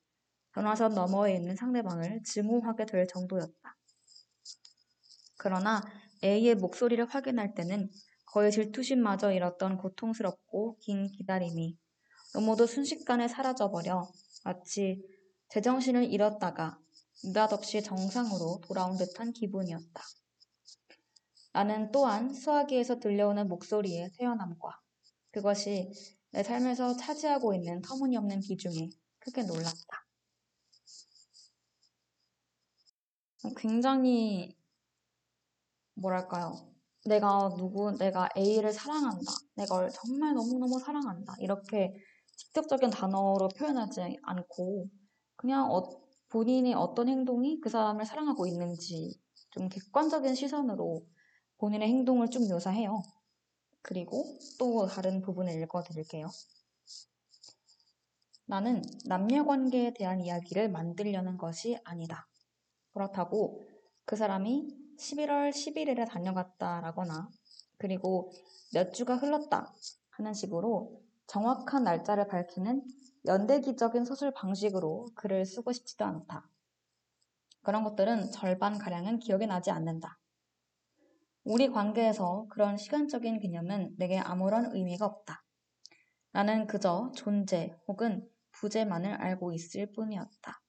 전화선 0.55 0.95
너머에 0.95 1.35
있는 1.35 1.57
상대방을 1.57 2.23
증오하게 2.25 2.87
될 2.87 3.07
정도였다. 3.09 3.77
그러나 5.37 5.83
A의 6.23 6.55
목소리를 6.55 7.05
확인할 7.07 7.55
때는 7.55 7.91
거의 8.33 8.53
질투심마저 8.53 9.33
잃었던 9.33 9.77
고통스럽고 9.77 10.79
긴 10.79 11.09
기다림이 11.09 11.77
너무도 12.35 12.66
순식간에 12.66 13.27
사라져버려 13.27 14.09
마치 14.45 15.03
제정신을 15.49 16.12
잃었다가 16.12 16.79
느닷없이 17.25 17.83
정상으로 17.83 18.61
돌아온 18.62 18.97
듯한 18.97 19.33
기분이었다. 19.33 20.03
나는 21.53 21.90
또한 21.90 22.33
수화기에서 22.33 23.01
들려오는 23.01 23.49
목소리의 23.49 24.12
태어남과 24.16 24.81
그것이 25.33 25.90
내 26.31 26.45
삶에서 26.45 26.97
차지하고 26.97 27.53
있는 27.55 27.83
터무니없는 27.83 28.40
비중에 28.43 28.90
크게 29.19 29.43
놀랐다. 29.43 30.07
굉장히 33.57 34.57
뭐랄까요? 35.95 36.71
내가 37.07 37.51
누구, 37.57 37.97
내가 37.97 38.29
A를 38.37 38.73
사랑한다. 38.73 39.33
내가 39.57 39.89
정말 39.89 40.35
너무너무 40.35 40.79
사랑한다. 40.79 41.35
이렇게 41.39 41.95
직접적인 42.37 42.91
단어로 42.91 43.49
표현하지 43.57 44.19
않고 44.23 44.89
그냥 45.37 45.71
어, 45.71 45.83
본인이 46.29 46.75
어떤 46.75 47.09
행동이 47.09 47.61
그 47.61 47.69
사람을 47.69 48.05
사랑하고 48.05 48.47
있는지 48.47 49.19
좀 49.51 49.69
객관적인 49.69 50.35
시선으로 50.35 51.03
본인의 51.59 51.89
행동을 51.89 52.29
좀 52.29 52.47
묘사해요. 52.49 53.03
그리고 53.83 54.25
또 54.59 54.87
다른 54.87 55.23
부분을 55.23 55.61
읽어드릴게요. 55.63 56.29
나는 58.47 58.83
남녀 59.07 59.45
관계에 59.45 59.93
대한 59.95 60.21
이야기를 60.21 60.71
만들려는 60.71 61.39
것이 61.39 61.79
아니다. 61.85 62.27
그렇다고 62.93 63.63
그 64.05 64.17
사람이 64.17 64.80
11월 65.01 65.51
11일에 65.51 66.07
다녀갔다라거나 66.07 67.29
그리고 67.79 68.31
몇 68.75 68.93
주가 68.93 69.17
흘렀다 69.17 69.73
하는 70.11 70.35
식으로 70.35 71.01
정확한 71.27 71.85
날짜를 71.85 72.29
밝히는 72.29 72.83
연대기적인 73.25 74.05
서술 74.05 74.33
방식으로 74.33 75.09
글을 75.15 75.47
쓰고 75.47 75.73
싶지도 75.73 76.05
않다. 76.05 76.49
그런 77.63 77.85
것들은 77.85 78.31
절반가량은 78.31 79.19
기억에 79.21 79.47
나지 79.47 79.71
않는다. 79.71 80.19
우리 81.45 81.71
관계에서 81.71 82.47
그런 82.51 82.77
시간적인 82.77 83.41
개념은 83.41 83.95
내게 83.97 84.19
아무런 84.19 84.75
의미가 84.75 85.07
없다. 85.07 85.43
나는 86.33 86.67
그저 86.67 87.11
존재 87.17 87.75
혹은 87.89 88.29
부재만을 88.53 89.15
알고 89.15 89.53
있을 89.53 89.93
뿐이었다. 89.93 90.63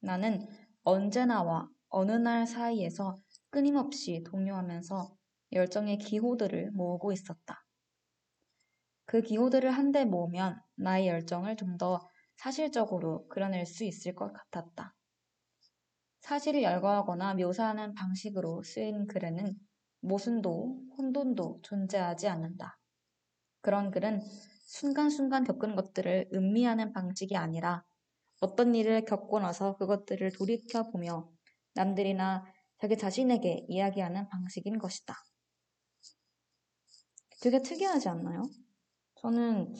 나는 0.00 0.46
언제나와 0.82 1.68
어느 1.88 2.12
날 2.12 2.46
사이에서 2.46 3.18
끊임없이 3.50 4.22
동요하면서 4.24 5.16
열정의 5.52 5.98
기호들을 5.98 6.70
모으고 6.72 7.12
있었다. 7.12 7.64
그 9.06 9.22
기호들을 9.22 9.70
한데 9.70 10.04
모으면 10.04 10.60
나의 10.76 11.08
열정을 11.08 11.56
좀 11.56 11.76
더 11.78 12.00
사실적으로 12.36 13.28
그려낼 13.28 13.66
수 13.66 13.84
있을 13.84 14.14
것 14.14 14.32
같았다. 14.32 14.94
사실을 16.20 16.62
열거하거나 16.62 17.34
묘사하는 17.34 17.94
방식으로 17.94 18.62
쓰인 18.62 19.06
글에는 19.06 19.54
모순도 20.00 20.82
혼돈도 20.96 21.60
존재하지 21.62 22.28
않는다. 22.28 22.78
그런 23.60 23.90
글은 23.90 24.22
순간순간 24.64 25.44
겪은 25.44 25.76
것들을 25.76 26.30
음미하는 26.32 26.92
방식이 26.94 27.36
아니라 27.36 27.84
어떤 28.40 28.74
일을 28.74 29.04
겪고 29.04 29.40
나서 29.40 29.76
그것들을 29.76 30.32
돌이켜보며 30.32 31.28
남들이나 31.74 32.44
자기 32.80 32.96
자신에게 32.96 33.66
이야기하는 33.68 34.28
방식인 34.28 34.78
것이다. 34.78 35.14
되게 37.42 37.60
특이하지 37.60 38.08
않나요? 38.08 38.42
저는 39.16 39.74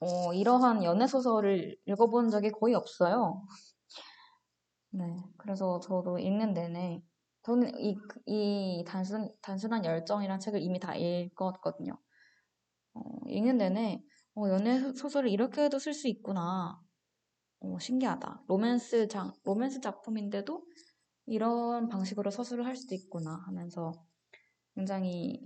어, 0.00 0.32
이러한 0.32 0.84
연애 0.84 1.06
소설을 1.06 1.76
읽어본 1.86 2.30
적이 2.30 2.50
거의 2.52 2.74
없어요. 2.74 3.44
네, 4.90 5.04
그래서 5.38 5.80
저도 5.80 6.18
읽는 6.18 6.54
내내 6.54 7.02
저는 7.42 7.78
이, 7.78 7.96
이 8.26 8.84
단순, 8.86 9.28
단순한 9.42 9.84
열정이란 9.84 10.38
책을 10.40 10.62
이미 10.62 10.78
다 10.78 10.94
읽었거든요. 10.94 11.98
어, 12.94 13.00
읽는 13.26 13.58
내내 13.58 14.02
어, 14.36 14.48
연애 14.48 14.92
소설을 14.92 15.30
이렇게도 15.30 15.78
쓸 15.78 15.92
수 15.94 16.08
있구나. 16.08 16.80
어, 17.60 17.78
신기하다. 17.78 18.44
로맨스 18.46 19.08
장, 19.08 19.32
로맨스 19.44 19.80
작품인데도 19.80 20.64
이런 21.26 21.88
방식으로 21.88 22.30
서술을 22.30 22.66
할 22.66 22.76
수도 22.76 22.94
있구나 22.94 23.42
하면서 23.46 23.92
굉장히 24.74 25.40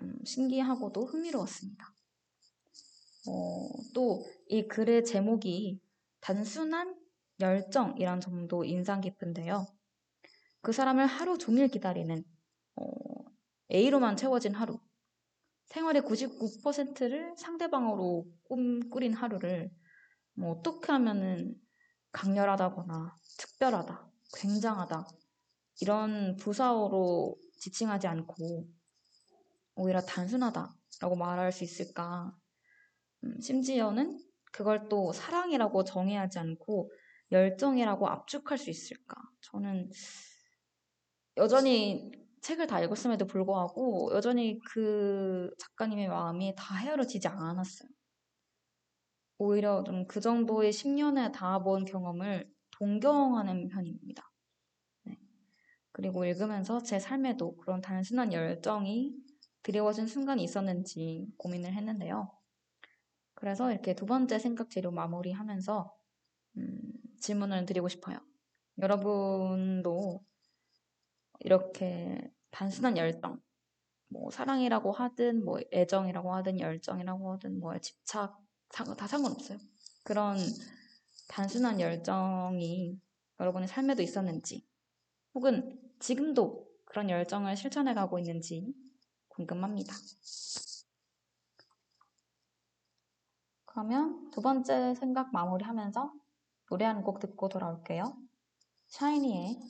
음, 0.00 0.18
신기하고도 0.24 1.04
흥미로웠습니다. 1.06 1.94
어, 3.28 3.68
또 3.94 4.22
이 4.52 4.68
글의 4.68 5.06
제목이 5.06 5.80
단순한 6.20 6.94
열정이란 7.40 8.20
점도 8.20 8.64
인상 8.64 9.00
깊은데요. 9.00 9.66
그 10.60 10.72
사람을 10.72 11.06
하루 11.06 11.38
종일 11.38 11.68
기다리는 11.68 12.22
어, 12.76 12.84
A로만 13.72 14.16
채워진 14.16 14.54
하루. 14.54 14.78
생활의 15.68 16.02
99%를 16.02 17.34
상대방으로 17.38 18.26
꿈 18.44 18.90
꾸린 18.90 19.14
하루를 19.14 19.70
뭐 20.34 20.50
어떻게 20.50 20.92
하면은 20.92 21.54
강렬하다거나 22.12 23.18
특별하다, 23.38 24.11
굉장하다 24.34 25.06
이런 25.80 26.36
부사어로 26.36 27.36
지칭하지 27.58 28.06
않고 28.06 28.66
오히려 29.74 30.00
단순하다라고 30.00 31.16
말할 31.16 31.52
수 31.52 31.64
있을까? 31.64 32.36
음, 33.24 33.40
심지어는 33.40 34.18
그걸 34.52 34.88
또 34.88 35.12
사랑이라고 35.12 35.84
정의하지 35.84 36.38
않고 36.38 36.90
열정이라고 37.30 38.08
압축할 38.08 38.58
수 38.58 38.70
있을까? 38.70 39.16
저는 39.40 39.90
여전히 41.38 42.10
책을 42.42 42.66
다 42.66 42.80
읽었음에도 42.80 43.26
불구하고 43.26 44.10
여전히 44.12 44.58
그 44.72 45.50
작가님의 45.58 46.08
마음이 46.08 46.54
다 46.56 46.76
헤아려지지 46.76 47.28
않았어요. 47.28 47.88
오히려 49.38 49.82
좀 49.84 50.06
그 50.06 50.20
정도의 50.20 50.72
10년에 50.72 51.32
닿아본 51.32 51.84
경험을 51.86 52.51
동경하는 52.82 53.68
편입니다. 53.68 54.28
그리고 55.92 56.24
읽으면서 56.24 56.82
제 56.82 56.98
삶에도 56.98 57.56
그런 57.58 57.80
단순한 57.80 58.32
열정이 58.32 59.14
드리워진 59.62 60.08
순간이 60.08 60.42
있었는지 60.42 61.28
고민을 61.36 61.74
했는데요. 61.74 62.36
그래서 63.34 63.70
이렇게 63.70 63.94
두 63.94 64.04
번째 64.04 64.40
생각 64.40 64.68
재료 64.68 64.90
마무리하면서 64.90 65.94
음, 66.56 66.80
질문을 67.20 67.66
드리고 67.66 67.88
싶어요. 67.88 68.18
여러분도 68.78 70.24
이렇게 71.38 72.32
단순한 72.50 72.96
열정, 72.96 73.40
뭐 74.08 74.32
사랑이라고 74.32 74.90
하든 74.90 75.44
뭐 75.44 75.60
애정이라고 75.72 76.34
하든 76.34 76.58
열정이라고 76.58 77.32
하든 77.34 77.60
뭐 77.60 77.78
집착 77.78 78.36
상- 78.70 78.96
다 78.96 79.06
상관없어요. 79.06 79.58
그런 80.02 80.36
단순한 81.28 81.80
열정이 81.80 83.00
여러분의 83.40 83.68
삶에도 83.68 84.02
있었는지 84.02 84.66
혹은 85.34 85.80
지금도 85.98 86.68
그런 86.84 87.10
열정을 87.10 87.56
실천해 87.56 87.94
가고 87.94 88.18
있는지 88.18 88.74
궁금합니다. 89.28 89.94
그러면 93.64 94.30
두 94.30 94.42
번째 94.42 94.94
생각 94.94 95.32
마무리하면서 95.32 96.12
노래 96.68 96.84
한 96.84 97.02
곡 97.02 97.18
듣고 97.20 97.48
돌아올게요. 97.48 98.16
샤이니의 98.88 99.60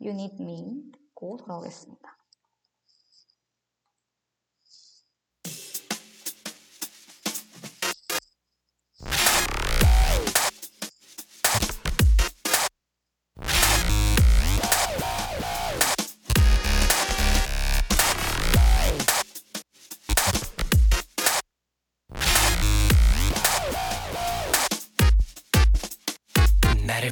You 0.00 0.12
Need 0.12 0.42
Me 0.42 0.90
듣고 0.92 1.36
돌아오겠습니다. 1.38 2.13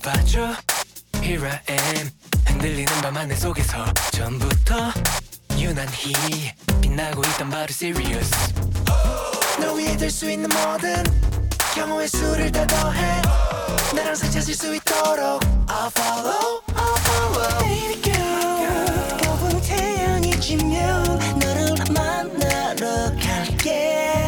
봐줘. 0.03 0.55
Here 1.23 1.47
I 1.49 1.61
am. 1.71 2.11
흔들리는 2.47 2.87
밤 3.03 3.17
하늘 3.17 3.37
속에서 3.37 3.85
전부터 4.13 4.93
유난히 5.57 6.53
빛나고 6.81 7.23
있단 7.25 7.49
말을 7.49 7.69
serious 7.71 8.31
너 9.61 9.73
위에 9.75 9.97
들 9.97 10.11
수 10.11 10.31
있는 10.31 10.49
모든 10.51 11.03
경우의 11.75 12.09
수를 12.09 12.51
다 12.51 12.67
더해. 12.67 13.23
날 13.95 14.07
항상 14.07 14.31
찾을 14.31 14.55
수 14.55 14.75
있도록 14.75 15.41
I'll 15.69 15.91
follow 15.97 16.61
I'll 16.75 16.99
follow. 16.99 17.59
Baby 17.61 18.03
girl 18.03 19.19
결국 19.19 19.63
태양이 19.63 20.41
지면 20.41 21.05
너를 21.39 21.75
만나러 21.95 23.15
갈게 23.21 24.22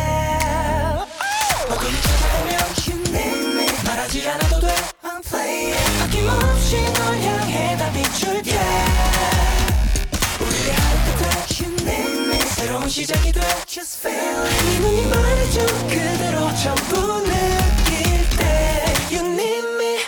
시작이 12.94 13.32
돼. 13.32 13.40
Just 13.66 14.06
feel 14.06 14.22
it. 14.22 14.64
네 14.66 14.78
눈이 14.78 15.06
말해줘 15.08 15.66
그대로 15.88 16.54
전부 16.54 17.24
느낄 17.24 18.28
때. 18.38 18.94
You 19.10 19.32
need 19.32 19.66
me. 19.66 19.98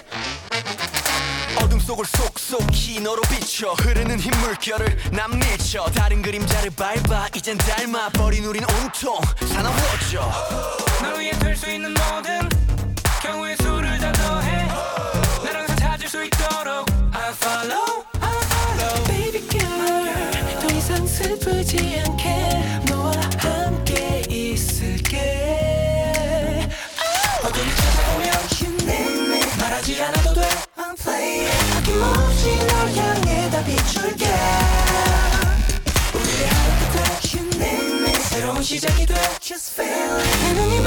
어둠 1.60 1.80
속을 1.80 2.04
속속히 2.04 3.00
너로 3.00 3.22
비춰. 3.22 3.72
흐르는 3.72 4.20
흰 4.20 4.30
물결을 4.38 5.10
난 5.10 5.36
미쳐. 5.36 5.86
다른 5.96 6.22
그림자를 6.22 6.70
밟아. 6.76 7.26
이젠 7.34 7.58
닮아 7.58 8.10
버린 8.10 8.44
우린 8.44 8.62
온통 8.62 9.20
사나워져. 9.48 10.30
널 11.02 11.18
위해 11.18 11.32
될수 11.40 11.68
있는 11.68 11.92
모든 11.92 12.48
경우의 13.20 13.56
수를 13.62 13.98
다 13.98 14.12
더해. 14.12 14.66
날 15.42 15.56
항상 15.56 15.76
찾을 15.76 16.08
수 16.08 16.24
있도록. 16.24 16.88
I 17.12 17.32
follow 17.32 18.04
I 18.20 18.30
follow. 18.30 19.04
Baby 19.08 19.48
girl 19.48 20.60
더 20.60 20.66
이상 20.68 21.04
슬프지 21.04 22.02
않게 22.05 22.05
시작이 38.65 39.05
돼 39.05 39.13
Just 39.39 39.79
feel 39.79 39.91
it 40.19 40.84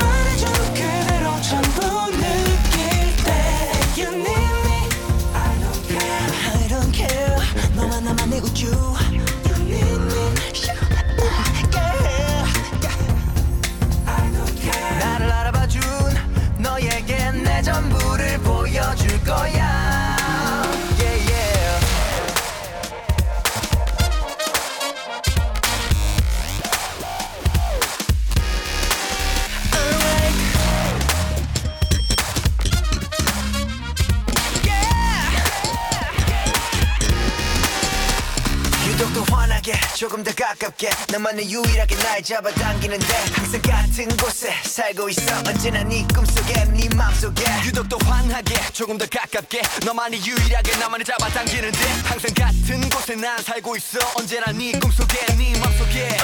너만은 41.20 41.52
유일하게 41.52 41.96
날 41.98 42.24
잡아당기는데 42.24 43.06
항상 43.34 43.62
같은 43.62 44.08
곳에 44.16 44.54
살고 44.64 45.10
있어. 45.10 45.36
언제나 45.46 45.84
네 45.84 46.08
꿈속에 46.16 46.64
네 46.72 46.88
맘속에 46.96 47.44
유독 47.66 47.90
더 47.90 47.98
환하게 48.06 48.56
조금 48.72 48.98
더 48.98 49.06
가깝게 49.06 49.62
너만이 49.86 50.16
유일하게 50.26 50.78
나만을 50.78 51.04
잡아당기는데 51.04 51.78
항상 52.06 52.34
같은 52.34 52.90
곳에 52.90 53.16
난 53.16 53.38
살고 53.44 53.76
있어. 53.76 54.00
언제나 54.16 54.54
네 54.54 54.72
꿈속에 54.80 55.26
네 55.36 55.60
맘속에. 55.60 56.18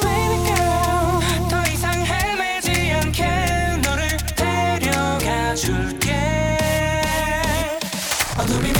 Baby 0.00 0.46
girl 0.46 1.48
더 1.50 1.70
이상 1.70 2.06
헤매지 2.06 2.92
않게 2.92 3.24
너를 3.82 4.16
데려가 4.34 5.54
줄게. 5.54 6.16
어둠이 8.38 8.77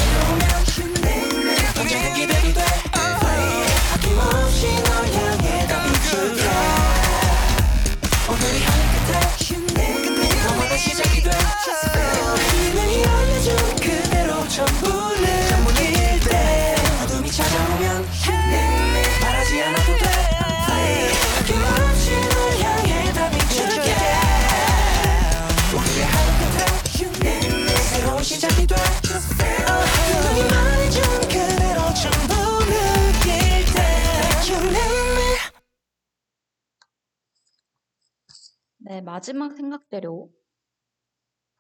마지막 39.09 39.57
생각대로 39.57 40.31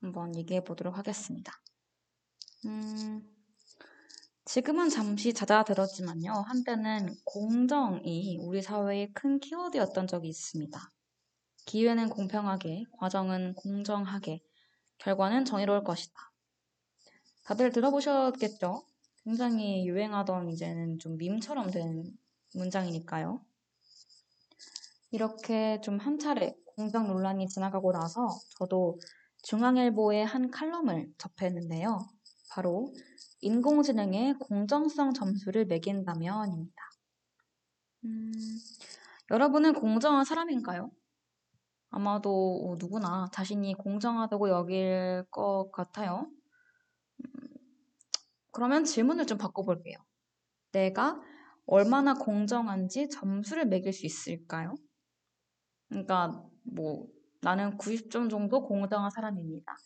한번 0.02 0.36
얘기해 0.36 0.64
보도록 0.64 0.98
하겠습니다. 0.98 1.50
음, 2.66 3.22
지금은 4.44 4.90
잠시 4.90 5.32
잦아들었지만요. 5.32 6.30
한때는 6.30 7.08
공정이 7.24 8.36
우리 8.42 8.60
사회의 8.60 9.10
큰 9.14 9.40
키워드였던 9.40 10.08
적이 10.08 10.28
있습니다. 10.28 10.78
기회는 11.64 12.10
공평하게, 12.10 12.84
과정은 12.98 13.54
공정하게, 13.54 14.42
결과는 14.98 15.46
정의로울 15.46 15.84
것이다. 15.84 16.14
다들 17.44 17.72
들어보셨겠죠? 17.72 18.84
굉장히 19.24 19.86
유행하던 19.88 20.50
이제는 20.50 20.98
좀 20.98 21.16
밈처럼 21.16 21.70
된 21.70 22.04
문장이니까요. 22.54 23.42
이렇게 25.12 25.80
좀 25.80 25.98
한 25.98 26.18
차례 26.18 26.54
공정 26.78 27.08
논란이 27.08 27.48
지나가고 27.48 27.90
나서 27.90 28.28
저도 28.56 29.00
중앙일보의 29.42 30.24
한 30.24 30.48
칼럼을 30.48 31.12
접했는데요. 31.18 32.08
바로 32.52 32.94
인공지능에 33.40 34.34
공정성 34.38 35.12
점수를 35.12 35.66
매긴다면입니다. 35.66 36.82
음, 38.04 38.32
여러분은 39.32 39.72
공정한 39.72 40.24
사람인가요? 40.24 40.92
아마도 41.90 42.76
누구나 42.78 43.28
자신이 43.32 43.74
공정하다고 43.74 44.48
여길 44.48 45.24
것 45.32 45.72
같아요. 45.72 46.30
음, 47.24 47.48
그러면 48.52 48.84
질문을 48.84 49.26
좀 49.26 49.36
바꿔볼게요. 49.36 49.98
내가 50.70 51.20
얼마나 51.66 52.14
공정한지 52.14 53.08
점수를 53.08 53.66
매길 53.66 53.92
수 53.92 54.06
있을까요? 54.06 54.76
그러니까 55.88 56.44
뭐 56.72 57.06
나는 57.42 57.76
90점 57.78 58.30
정도 58.30 58.62
공정한 58.64 59.10
사람입니다. 59.10 59.76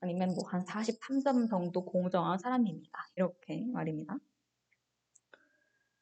아니면 0.00 0.34
뭐 0.34 0.48
한 0.48 0.64
43점 0.64 1.48
정도 1.48 1.84
공정한 1.84 2.38
사람입니다. 2.38 2.98
이렇게 3.16 3.64
말입니다. 3.72 4.16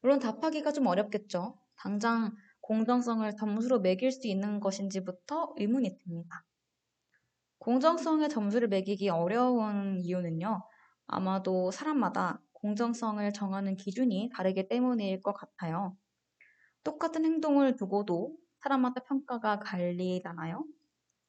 물론 0.03 0.19
답하기가 0.19 0.73
좀 0.73 0.87
어렵겠죠. 0.87 1.59
당장 1.77 2.35
공정성을 2.61 3.35
점수로 3.37 3.81
매길 3.81 4.13
수 4.13 4.27
있는 4.29 4.61
것인지부터 4.61 5.55
의문이 5.57 5.99
듭니다. 5.99 6.45
공정성의 7.59 8.29
점수를 8.31 8.69
매기기 8.69 9.09
어려운 9.11 10.01
이유는요. 10.01 10.63
아마도 11.07 11.71
사람마다 11.71 12.41
공정성을 12.53 13.33
정하는 13.33 13.77
기준이 13.77 14.31
다르기 14.35 14.69
때문일 14.69 15.23
것 15.23 15.33
같아요. 15.35 15.97
똑같은 16.85 17.25
행동을 17.25 17.77
두고도 17.77 18.37
사람마다 18.63 19.03
평가가 19.05 19.59
갈리잖아요. 19.61 20.65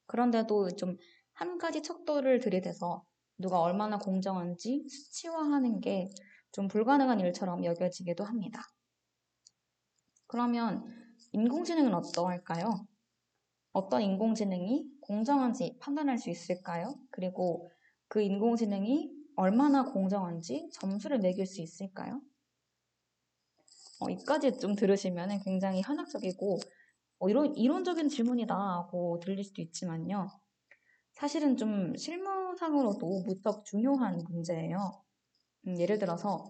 그런데도 0.07 0.75
좀 0.75 0.97
한 1.33 1.57
가지 1.57 1.81
척도를 1.81 2.39
들이대서 2.39 3.03
누가 3.39 3.61
얼마나 3.61 3.97
공정한지 3.97 4.85
수치화하는 4.89 5.81
게 5.81 6.09
좀 6.51 6.67
불가능한 6.67 7.19
일처럼 7.21 7.63
여겨지기도 7.63 8.23
합니다. 8.23 8.61
그러면 10.27 10.83
인공지능은 11.31 11.93
어떠할까요? 11.93 12.87
어떤 13.73 14.01
인공지능이 14.01 14.85
공정한지 15.01 15.77
판단할 15.79 16.17
수 16.17 16.29
있을까요? 16.29 16.93
그리고 17.09 17.71
그 18.09 18.21
인공지능이 18.21 19.11
얼마나 19.37 19.83
공정한지 19.83 20.69
점수를 20.73 21.19
매길 21.19 21.45
수 21.45 21.61
있을까요? 21.61 22.21
어, 24.01 24.09
이까지 24.09 24.59
좀 24.59 24.75
들으시면 24.75 25.41
굉장히 25.43 25.81
현학적이고 25.81 26.59
어, 27.21 27.29
이런, 27.29 27.55
이론적인 27.55 28.09
질문이다 28.09 28.55
하고 28.55 29.19
들릴 29.19 29.43
수도 29.43 29.61
있지만요. 29.61 30.27
사실은 31.11 31.55
좀 31.55 31.95
실무상으로도 31.95 33.23
무척 33.27 33.63
중요한 33.63 34.23
문제예요. 34.27 35.03
음, 35.67 35.79
예를 35.79 35.99
들어서 35.99 36.49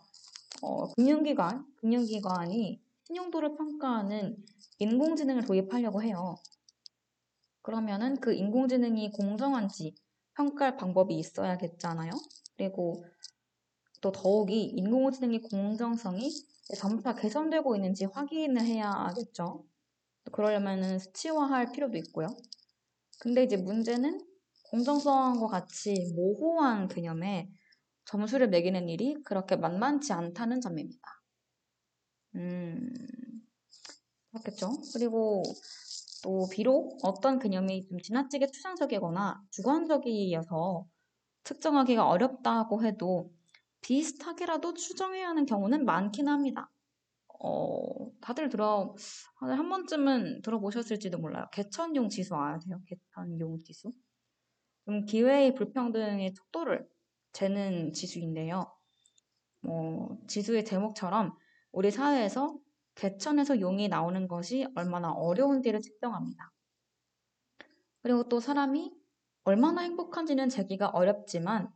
어, 0.61 0.87
금융기관, 0.93 1.65
금융기관이 1.75 2.81
신용도를 3.03 3.57
평가하는 3.57 4.37
인공지능을 4.79 5.43
도입하려고 5.43 6.01
해요. 6.03 6.37
그러면은 7.61 8.15
그 8.21 8.33
인공지능이 8.33 9.11
공정한지 9.11 9.93
평가할 10.37 10.77
방법이 10.77 11.13
있어야겠잖아요. 11.15 12.11
그리고 12.55 13.03
또 13.99 14.13
더욱이 14.13 14.63
인공지능의 14.63 15.41
공정성이 15.41 16.31
점차 16.77 17.13
개선되고 17.13 17.75
있는지 17.75 18.05
확인을 18.05 18.61
해야겠죠. 18.61 19.65
그러려면은 20.31 20.99
수치화할 20.99 21.71
필요도 21.71 21.97
있고요. 21.97 22.27
근데 23.19 23.43
이제 23.43 23.57
문제는 23.57 24.19
공정성과 24.69 25.47
같이 25.47 26.13
모호한 26.15 26.87
개념에 26.87 27.49
점수를 28.05 28.49
매기는 28.49 28.89
일이 28.89 29.15
그렇게 29.23 29.55
만만치 29.55 30.13
않다는 30.13 30.61
점입니다. 30.61 31.01
음, 32.35 32.89
그렇겠죠. 34.31 34.71
그리고 34.93 35.43
또 36.23 36.47
비록 36.51 36.99
어떤 37.03 37.39
개념이 37.39 37.87
좀 37.87 37.99
지나치게 37.99 38.51
추상적이거나 38.51 39.41
주관적이어서 39.51 40.85
특정하기가 41.43 42.07
어렵다고 42.07 42.83
해도 42.83 43.31
비슷하게라도 43.81 44.73
추정해야 44.75 45.27
하는 45.29 45.45
경우는 45.45 45.85
많긴 45.85 46.27
합니다. 46.27 46.69
어, 47.43 48.11
다들 48.21 48.49
들어, 48.49 48.93
다들 49.39 49.57
한 49.57 49.67
번쯤은 49.67 50.41
들어보셨을지도 50.43 51.17
몰라요. 51.17 51.47
개천용 51.51 52.09
지수 52.09 52.35
아세요? 52.35 52.79
개천용 52.85 53.57
지수? 53.63 53.91
좀 54.85 55.05
기회의 55.05 55.53
불평등의 55.55 56.33
척도를 56.33 56.87
재는 57.33 57.93
지수인데요. 57.93 58.71
뭐, 59.61 60.17
지수의 60.27 60.65
제목처럼 60.65 61.33
우리 61.71 61.89
사회에서 61.89 62.57
개천에서 62.95 63.59
용이 63.59 63.87
나오는 63.87 64.27
것이 64.27 64.67
얼마나 64.75 65.11
어려운지를 65.11 65.81
측정합니다. 65.81 66.51
그리고 68.03 68.27
또 68.27 68.39
사람이 68.39 68.93
얼마나 69.43 69.81
행복한지는 69.81 70.49
재기가 70.49 70.89
어렵지만 70.89 71.71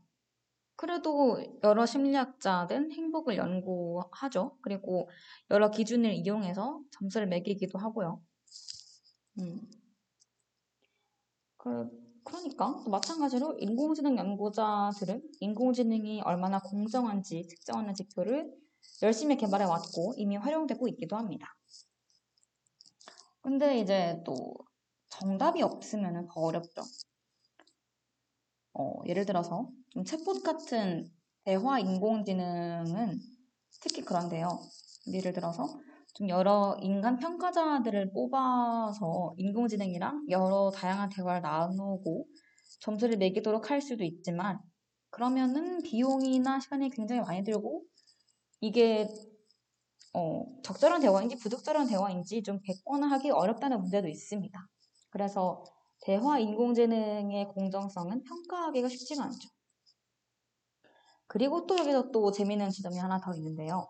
그래도 0.75 1.41
여러 1.63 1.85
심리학자든 1.85 2.91
행복을 2.91 3.37
연구하죠. 3.37 4.57
그리고 4.61 5.09
여러 5.49 5.71
기준을 5.71 6.13
이용해서 6.13 6.81
점수를 6.91 7.27
매기기도 7.27 7.79
하고요. 7.79 8.21
음. 9.39 9.61
그, 11.57 11.89
그러니까 12.23 12.81
또 12.83 12.89
마찬가지로 12.89 13.57
인공지능 13.59 14.17
연구자들은 14.17 15.21
인공지능이 15.39 16.21
얼마나 16.21 16.59
공정한지 16.59 17.47
측정하는 17.47 17.93
지표를 17.93 18.53
열심히 19.01 19.37
개발해 19.37 19.65
왔고 19.65 20.13
이미 20.17 20.35
활용되고 20.35 20.87
있기도 20.89 21.15
합니다. 21.15 21.55
근데 23.41 23.79
이제 23.79 24.21
또 24.25 24.55
정답이 25.09 25.61
없으면 25.61 26.27
더 26.27 26.41
어렵죠. 26.41 26.81
어, 28.73 29.01
예를 29.05 29.25
들어서 29.25 29.69
좀 29.95 30.03
챗봇 30.03 30.43
같은 30.43 31.09
대화 31.45 31.79
인공지능은 31.79 33.17
특히 33.79 34.01
그런데요. 34.01 34.59
예를 35.13 35.31
들어서 35.31 35.79
좀 36.15 36.27
여러 36.27 36.75
인간 36.81 37.17
평가자들을 37.17 38.11
뽑아서 38.11 39.33
인공지능이랑 39.37 40.25
여러 40.29 40.69
다양한 40.75 41.07
대화를 41.09 41.41
나누고 41.41 42.27
점수를 42.81 43.15
매기도록 43.15 43.71
할 43.71 43.81
수도 43.81 44.03
있지만 44.03 44.59
그러면은 45.11 45.81
비용이나 45.81 46.59
시간이 46.59 46.89
굉장히 46.89 47.21
많이 47.21 47.45
들고 47.45 47.85
이게 48.59 49.07
어, 50.13 50.43
적절한 50.61 50.99
대화인지 50.99 51.37
부적절한 51.37 51.87
대화인지 51.87 52.43
좀 52.43 52.59
객관화하기 52.63 53.31
어렵다는 53.31 53.79
문제도 53.79 54.09
있습니다. 54.09 54.59
그래서 55.09 55.63
대화 56.01 56.37
인공지능의 56.37 57.47
공정성은 57.47 58.23
평가하기가 58.23 58.89
쉽지가 58.89 59.23
않죠. 59.23 59.54
그리고 61.27 61.65
또 61.67 61.77
여기서 61.77 62.11
또 62.11 62.31
재미있는 62.31 62.69
지점이 62.71 62.97
하나 62.97 63.19
더 63.19 63.33
있는데요. 63.35 63.87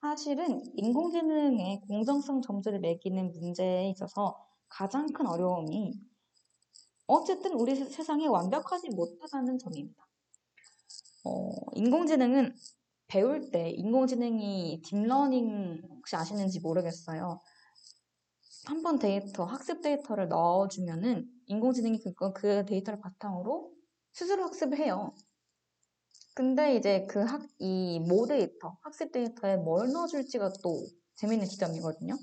사실은 0.00 0.62
인공지능의 0.76 1.82
공정성 1.88 2.42
점수를 2.42 2.80
매기는 2.80 3.32
문제에 3.32 3.88
있어서 3.90 4.36
가장 4.68 5.06
큰 5.12 5.26
어려움이 5.26 5.92
어쨌든 7.06 7.52
우리 7.54 7.74
세상이 7.76 8.26
완벽하지 8.26 8.90
못하다는 8.90 9.58
점입니다. 9.58 10.06
어, 11.24 11.50
인공지능은 11.74 12.54
배울 13.06 13.50
때 13.50 13.70
인공지능이 13.70 14.82
deep 14.84 15.17
learning 15.17 15.82
혹시 15.90 16.16
아시는지 16.16 16.60
모르겠어요. 16.60 17.40
한 18.64 18.82
번 18.82 18.98
데이터, 18.98 19.44
학습 19.44 19.82
데이터를 19.82 20.28
넣어주면은 20.28 21.28
인공지능이 21.46 22.00
그거, 22.00 22.32
그 22.32 22.64
데이터를 22.64 23.00
바탕으로 23.00 23.72
스스로 24.12 24.44
학습을 24.44 24.78
해요. 24.78 25.14
근데 26.34 26.76
이제 26.76 27.06
그 27.08 27.20
학, 27.20 27.42
이 27.58 28.00
모데이터, 28.00 28.76
학습 28.82 29.12
데이터에 29.12 29.56
뭘 29.56 29.92
넣어줄지가 29.92 30.52
또 30.62 30.86
재밌는 31.16 31.46
지점이거든요. 31.46 32.16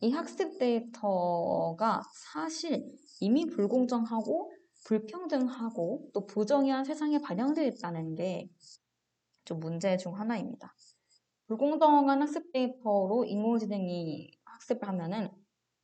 이 0.00 0.10
학습 0.12 0.58
데이터가 0.58 2.02
사실 2.32 2.84
이미 3.20 3.46
불공정하고 3.46 4.52
불평등하고 4.84 6.10
또 6.12 6.26
부정의한 6.26 6.84
세상에 6.84 7.18
반영되어 7.20 7.64
있다는 7.66 8.14
게 8.14 8.48
좀 9.44 9.60
문제 9.60 9.96
중 9.96 10.18
하나입니다. 10.18 10.74
불공정한 11.46 12.22
학습 12.22 12.52
데이터로 12.52 13.24
인공지능이 13.26 14.30
학습을 14.44 14.88
하면은 14.88 15.28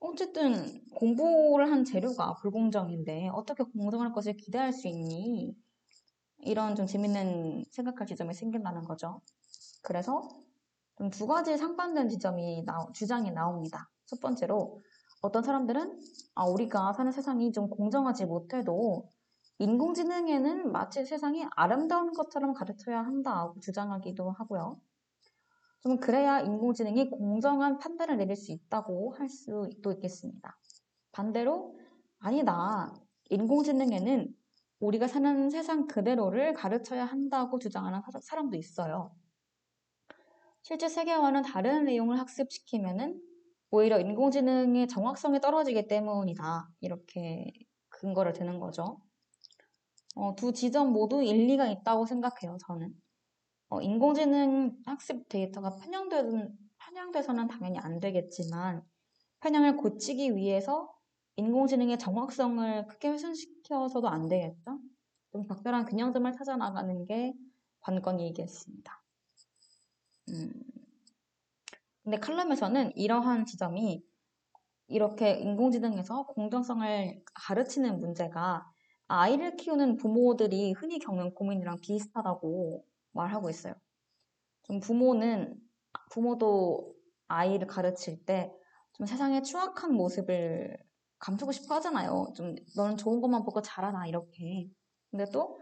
어쨌든 0.00 0.84
공부를 0.94 1.70
한 1.70 1.84
재료가 1.84 2.34
불공정인데 2.36 3.30
어떻게 3.32 3.64
공정할 3.64 4.12
것을 4.12 4.36
기대할 4.36 4.72
수 4.72 4.88
있니? 4.88 5.54
이런 6.41 6.74
좀 6.76 6.86
재밌는 6.86 7.64
생각할 7.70 8.07
지점이 8.07 8.34
생긴다는 8.34 8.84
거죠. 8.84 9.20
그래서 9.82 10.28
좀 10.97 11.11
두 11.11 11.26
가지 11.26 11.57
상반된 11.57 12.09
지점이 12.09 12.64
나, 12.64 12.86
주장이 12.93 13.30
나옵니다. 13.30 13.89
첫 14.07 14.20
번째로 14.20 14.82
어떤 15.22 15.43
사람들은 15.43 15.99
아, 16.34 16.45
우리가 16.45 16.93
사는 16.93 17.11
세상이 17.12 17.53
좀 17.53 17.68
공정하지 17.70 18.26
못해도 18.26 19.09
인공지능에는 19.59 20.72
마치 20.72 21.05
세상이 21.05 21.47
아름다운 21.51 22.12
것처럼 22.12 22.53
가르쳐야 22.53 23.01
한다고 23.03 23.59
주장하기도 23.61 24.30
하고요. 24.30 24.80
좀 25.80 25.99
그래야 25.99 26.41
인공지능이 26.41 27.11
공정한 27.11 27.78
판단을 27.78 28.16
내릴 28.16 28.36
수 28.36 28.53
있다고 28.53 29.14
할 29.14 29.28
수도 29.28 29.93
있겠습니다. 29.93 30.59
반대로 31.12 31.76
아니다. 32.18 32.93
인공지능에는 33.30 34.34
우리가 34.81 35.09
사는 35.09 35.51
세상 35.51 35.87
그대로를 35.87 36.55
가르쳐야 36.55 37.05
한다고 37.05 37.59
주장하는 37.59 38.01
사람도 38.22 38.57
있어요. 38.57 39.12
실제 40.62 40.89
세계와는 40.89 41.43
다른 41.43 41.85
내용을 41.85 42.18
학습시키면은 42.18 43.20
오히려 43.70 43.99
인공지능의 43.99 44.89
정확성이 44.89 45.41
떨어지기 45.41 45.89
때문이다. 45.89 46.68
이렇게 46.81 47.53
근거를 47.89 48.33
드는 48.33 48.61
거죠. 48.61 49.01
어, 50.14 50.35
두 50.35 50.53
지점 50.53 50.93
모두 50.93 51.22
일리가 51.22 51.68
있다고 51.68 52.07
생각해요, 52.07 52.57
저는. 52.66 52.93
어, 53.68 53.81
인공지능 53.81 54.76
학습 54.87 55.29
데이터가 55.29 55.76
편향된, 55.76 56.51
편향돼서는 56.79 57.49
당연히 57.49 57.79
안 57.79 58.01
되겠지만, 58.01 58.83
편향을 59.41 59.76
고치기 59.76 60.35
위해서 60.37 60.97
인공지능의 61.39 61.99
정확성을 61.99 62.86
크게 62.89 63.09
훼손시켜서도 63.09 64.09
안 64.09 64.28
되겠죠? 64.28 64.78
좀 65.32 65.45
적절한 65.45 65.86
균형점을 65.86 66.30
찾아 66.32 66.57
나가는 66.57 67.05
게 67.07 67.32
관건이겠습니다. 67.80 69.03
음. 70.30 70.53
근데 72.03 72.18
칼럼에서는 72.18 72.97
이러한 72.97 73.47
지점이 73.47 74.03
이렇게 74.89 75.32
인공지능에서 75.32 76.26
공정성을 76.26 77.22
가르치는 77.34 78.01
문제가 78.01 78.66
아이를 79.07 79.57
키우는 79.57 79.97
부모들이 79.97 80.72
흔히 80.72 80.99
겪는 80.99 81.34
고민이랑 81.34 81.80
비슷하다고 81.80 82.84
말하고 83.12 83.49
있어요. 83.49 83.74
좀 84.64 84.80
부모는, 84.80 85.57
부모도 86.11 86.95
아이를 87.28 87.66
가르칠 87.66 88.24
때 88.24 88.53
좀 88.99 89.07
세상의 89.07 89.45
추악한 89.45 89.95
모습을 89.95 90.76
감추고 91.18 91.52
싶어 91.52 91.76
하잖아요. 91.76 92.32
좀 92.36 92.54
너는 92.76 92.96
좋은 92.96 93.20
것만 93.20 93.44
보고 93.44 93.60
자라나 93.62 94.06
이렇게. 94.06 94.68
근데 95.10 95.24
또 95.32 95.60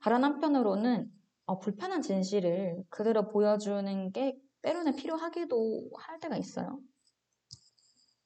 다른 0.00 0.24
한편으로는 0.24 1.10
어, 1.46 1.58
불편한 1.58 2.02
진실을 2.02 2.84
그대로 2.90 3.28
보여주는 3.28 4.12
게 4.12 4.38
때로는 4.62 4.96
필요하기도 4.96 5.90
할 5.96 6.20
때가 6.20 6.36
있어요. 6.36 6.78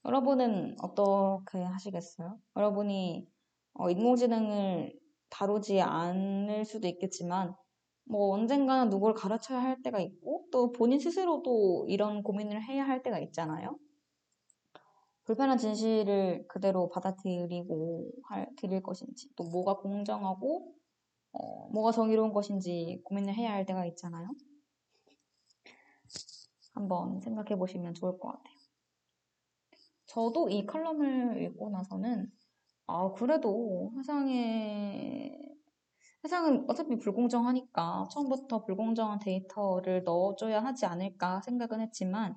여러분은 0.04 0.76
어떻게 0.82 1.62
하시겠어요? 1.62 2.36
여러분이 2.56 3.26
어, 3.74 3.90
인공지능을 3.90 4.92
다루지 5.30 5.80
않을 5.80 6.64
수도 6.64 6.88
있겠지만 6.88 7.54
뭐 8.04 8.34
언젠가는 8.34 8.90
누굴 8.90 9.14
가르쳐야 9.14 9.62
할 9.62 9.80
때가 9.82 10.00
있고 10.00 10.46
또 10.50 10.72
본인 10.72 10.98
스스로도 10.98 11.86
이런 11.88 12.22
고민을 12.22 12.62
해야 12.62 12.84
할 12.84 13.02
때가 13.02 13.20
있잖아요. 13.20 13.78
불편한 15.32 15.56
진실을 15.56 16.46
그대로 16.46 16.90
받아들이고 16.90 18.12
할, 18.24 18.50
드릴 18.56 18.82
것인지 18.82 19.34
또 19.34 19.44
뭐가 19.44 19.78
공정하고 19.78 20.74
어, 21.32 21.68
뭐가 21.70 21.90
정의로운 21.90 22.34
것인지 22.34 23.00
고민을 23.04 23.32
해야 23.34 23.52
할 23.52 23.64
때가 23.64 23.86
있잖아요. 23.86 24.28
한번 26.74 27.18
생각해 27.22 27.56
보시면 27.56 27.94
좋을 27.94 28.18
것 28.18 28.28
같아요. 28.28 28.54
저도 30.04 30.50
이 30.50 30.66
칼럼을 30.66 31.40
읽고 31.42 31.70
나서는 31.70 32.30
아 32.86 33.10
그래도 33.14 33.90
세상에 33.96 35.34
세상은 36.20 36.66
어차피 36.68 36.98
불공정하니까 36.98 38.08
처음부터 38.12 38.66
불공정한 38.66 39.18
데이터를 39.18 40.04
넣어줘야 40.04 40.62
하지 40.62 40.84
않을까 40.84 41.40
생각은 41.40 41.80
했지만 41.80 42.36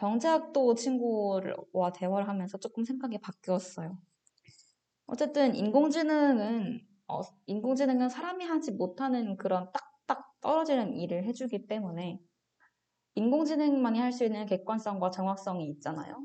경제학도 0.00 0.74
친구와 0.76 1.92
대화를 1.94 2.26
하면서 2.26 2.56
조금 2.56 2.84
생각이 2.84 3.20
바뀌었어요. 3.20 3.98
어쨌든 5.06 5.54
인공지능은 5.54 6.80
어, 7.06 7.20
인공지능은 7.44 8.08
사람이 8.08 8.46
하지 8.46 8.72
못하는 8.72 9.36
그런 9.36 9.70
딱딱 10.06 10.40
떨어지는 10.40 10.94
일을 10.96 11.24
해주기 11.24 11.66
때문에 11.66 12.18
인공지능만이 13.14 13.98
할 13.98 14.12
수 14.12 14.24
있는 14.24 14.46
객관성과 14.46 15.10
정확성이 15.10 15.68
있잖아요. 15.68 16.24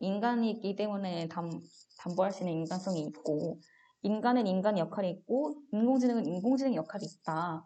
인간이 0.00 0.50
있기 0.50 0.76
때문에 0.76 1.28
담, 1.28 1.48
담보할 1.98 2.32
수 2.32 2.42
있는 2.42 2.58
인간성이 2.58 3.00
있고 3.06 3.60
인간은 4.02 4.46
인간의 4.46 4.80
역할이 4.80 5.08
있고 5.10 5.54
인공지능은 5.72 6.26
인공지능의 6.26 6.76
역할이 6.76 7.06
있다. 7.06 7.64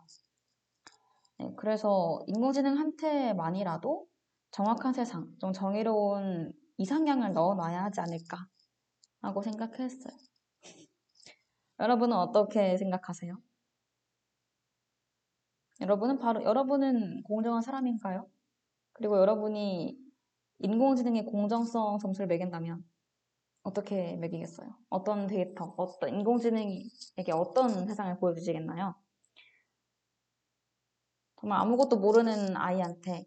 네, 1.38 1.52
그래서 1.56 2.20
인공지능한테만이라도 2.28 4.06
정확한 4.56 4.94
세상, 4.94 5.30
좀 5.38 5.52
정의로운 5.52 6.50
이상향을 6.78 7.34
넣어놔야 7.34 7.84
하지 7.84 8.00
않을까 8.00 8.46
하고 9.20 9.42
생각했어요. 9.42 10.16
여러분은 11.78 12.16
어떻게 12.16 12.78
생각하세요? 12.78 13.36
여러분은 15.82 16.18
바로 16.18 16.42
여러분은 16.42 17.22
공정한 17.24 17.60
사람인가요? 17.60 18.26
그리고 18.94 19.18
여러분이 19.18 19.98
인공지능의 20.60 21.26
공정성 21.26 21.98
점수를 21.98 22.26
매긴다면 22.26 22.82
어떻게 23.62 24.16
매기겠어요? 24.16 24.74
어떤 24.88 25.26
데이터, 25.26 25.74
어떤 25.76 26.08
인공지능에게 26.08 27.30
어떤 27.34 27.86
세상을 27.86 28.18
보여주시겠나요? 28.20 28.94
정말 31.38 31.60
아무것도 31.60 31.98
모르는 31.98 32.56
아이한테 32.56 33.26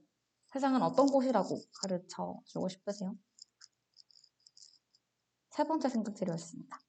세상은 0.51 0.81
어떤 0.81 1.07
곳이라고 1.07 1.61
가르쳐 1.73 2.39
주고 2.45 2.69
싶으세요? 2.69 3.15
세 5.51 5.63
번째 5.63 5.89
눈을 5.89 6.13
가졌다 6.15 6.88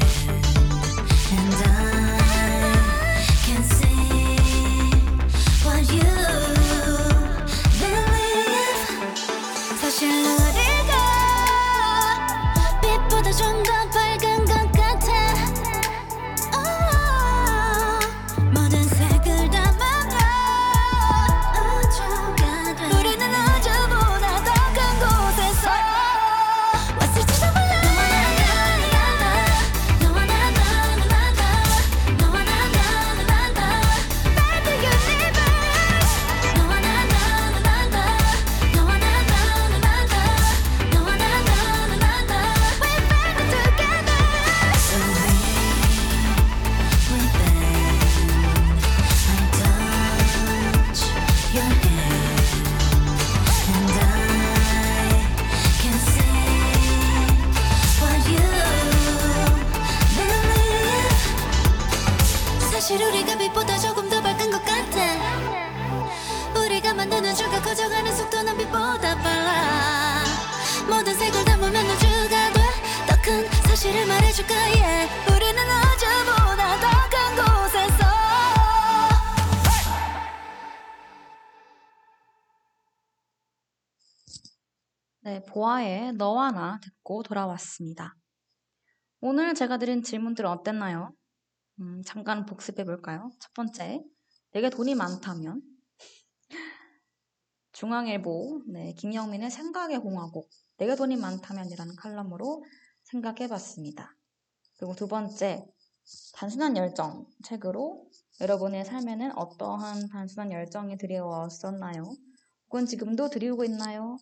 fire. 0.00 0.53
돌아왔습니다. 87.24 88.14
오늘 89.20 89.54
제가 89.54 89.78
드린 89.78 90.04
질문들 90.04 90.46
어땠나요? 90.46 91.12
음, 91.80 92.02
잠깐 92.06 92.46
복습해 92.46 92.84
볼까요? 92.84 93.30
첫 93.40 93.52
번째, 93.54 94.00
내게 94.52 94.70
돈이 94.70 94.94
많다면? 94.94 95.60
중앙일보, 97.72 98.62
네, 98.68 98.92
김영민의 98.94 99.50
생각의 99.50 99.98
공화국, 99.98 100.48
내게 100.76 100.94
돈이 100.94 101.16
많다면이라는 101.16 101.96
칼럼으로 101.96 102.64
생각해 103.02 103.48
봤습니다. 103.48 104.14
그리고 104.78 104.94
두 104.94 105.08
번째, 105.08 105.66
단순한 106.34 106.76
열정 106.76 107.26
책으로 107.44 108.08
여러분의 108.40 108.84
삶에는 108.84 109.36
어떠한 109.36 110.08
단순한 110.08 110.52
열정이 110.52 110.98
드리웠었나요? 110.98 112.04
혹은 112.66 112.86
지금도 112.86 113.30
드리우고 113.30 113.64
있나요? 113.64 114.18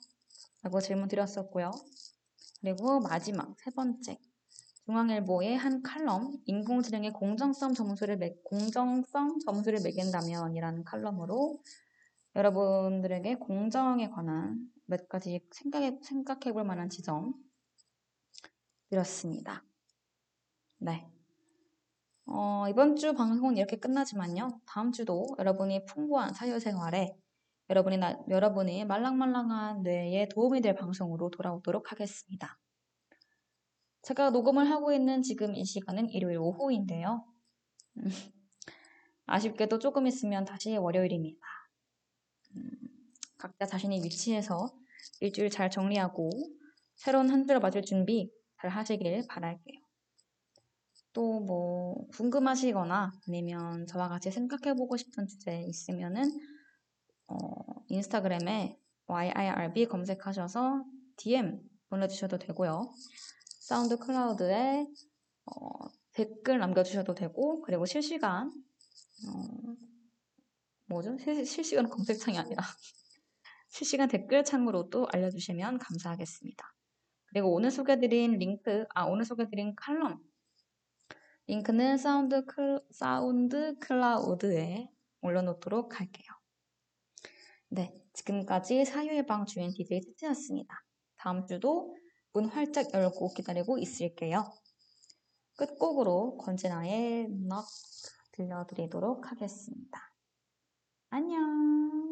라고 0.62 0.80
질문 0.80 1.08
드렸었고요. 1.08 1.70
그리고 2.62 3.00
마지막 3.00 3.54
세 3.58 3.72
번째 3.72 4.18
중앙일보의 4.86 5.56
한 5.56 5.82
칼럼 5.82 6.38
인공지능의 6.46 7.12
공정성 7.12 7.74
점수를 7.74 8.16
매, 8.16 8.34
공정성 8.44 9.40
점수를 9.40 9.80
매긴다면이라는 9.82 10.84
칼럼으로 10.84 11.60
여러분들에게 12.36 13.34
공정에 13.36 14.08
관한 14.08 14.70
몇 14.86 15.08
가지 15.08 15.44
생각해 15.50 15.98
생각해 16.02 16.52
볼 16.52 16.64
만한 16.64 16.88
지점 16.88 17.34
드렸습니다. 18.90 19.64
네. 20.78 21.08
어, 22.26 22.66
이번 22.68 22.94
주 22.96 23.12
방송은 23.14 23.56
이렇게 23.56 23.76
끝나지만요. 23.78 24.60
다음 24.66 24.92
주도 24.92 25.26
여러분이 25.38 25.84
풍부한 25.86 26.32
사회생활에 26.34 27.16
여러분이 27.70 27.96
나, 27.98 28.18
여러분의 28.28 28.84
말랑말랑한 28.86 29.82
뇌에 29.82 30.28
도움이 30.28 30.60
될 30.60 30.74
방송으로 30.74 31.30
돌아오도록 31.30 31.90
하겠습니다. 31.92 32.58
제가 34.02 34.30
녹음을 34.30 34.68
하고 34.68 34.92
있는 34.92 35.22
지금 35.22 35.54
이 35.54 35.64
시간은 35.64 36.10
일요일 36.10 36.38
오후인데요. 36.38 37.24
음, 37.98 38.10
아쉽게도 39.26 39.78
조금 39.78 40.06
있으면 40.06 40.44
다시 40.44 40.76
월요일입니다. 40.76 41.40
음, 42.56 42.70
각자 43.38 43.64
자신의 43.66 44.02
위치에서 44.02 44.72
일주일 45.20 45.50
잘 45.50 45.70
정리하고 45.70 46.30
새로운 46.96 47.30
한 47.30 47.46
주를 47.46 47.60
맞을 47.60 47.82
준비 47.82 48.30
잘 48.60 48.70
하시길 48.70 49.26
바랄게요. 49.28 49.80
또 51.12 51.40
뭐 51.40 52.06
궁금하시거나 52.12 53.12
아니면 53.28 53.86
저와 53.86 54.08
같이 54.08 54.30
생각해보고 54.30 54.96
싶은 54.96 55.26
주제 55.26 55.62
있으면은 55.68 56.30
어, 57.26 57.36
Instagram에 57.88 58.78
YIRB 59.06 59.86
검색하셔서 59.86 60.84
DM 61.16 61.60
보내주셔도 61.88 62.38
되고요. 62.38 62.92
SoundCloud에 63.60 64.86
어, 65.46 65.88
댓글 66.12 66.58
남겨주셔도 66.58 67.14
되고 67.14 67.62
그리고 67.62 67.86
실시간 67.86 68.48
어, 68.48 69.76
뭐죠? 70.86 71.16
실, 71.18 71.46
실시간 71.46 71.88
검색창이 71.88 72.38
아니라 72.38 72.62
실시간 73.68 74.08
댓글 74.08 74.44
창으로도 74.44 75.08
알려주시면 75.10 75.78
감사하겠습니다. 75.78 76.74
그리고 77.26 77.54
오늘 77.54 77.70
소개드린 77.70 78.38
링크, 78.38 78.84
아 78.94 79.04
오늘 79.04 79.24
소개드린 79.24 79.74
칼럼 79.74 80.20
링크는 81.46 81.96
사운드 81.96 82.44
클, 82.44 82.80
SoundCloud에 82.90 84.90
올려놓도록 85.22 85.98
할게요. 85.98 86.41
네, 87.74 87.90
지금까지 88.12 88.84
사유예방 88.84 89.46
주인 89.46 89.72
DJ 89.72 90.02
티트였습니다. 90.02 90.84
다음 91.16 91.46
주도 91.46 91.96
문 92.34 92.44
활짝 92.44 92.92
열고 92.92 93.32
기다리고 93.32 93.78
있을게요. 93.78 94.52
끝곡으로 95.56 96.36
권진아의 96.36 97.28
넉 97.30 97.64
들려드리도록 98.32 99.30
하겠습니다. 99.30 100.12
안녕! 101.08 102.11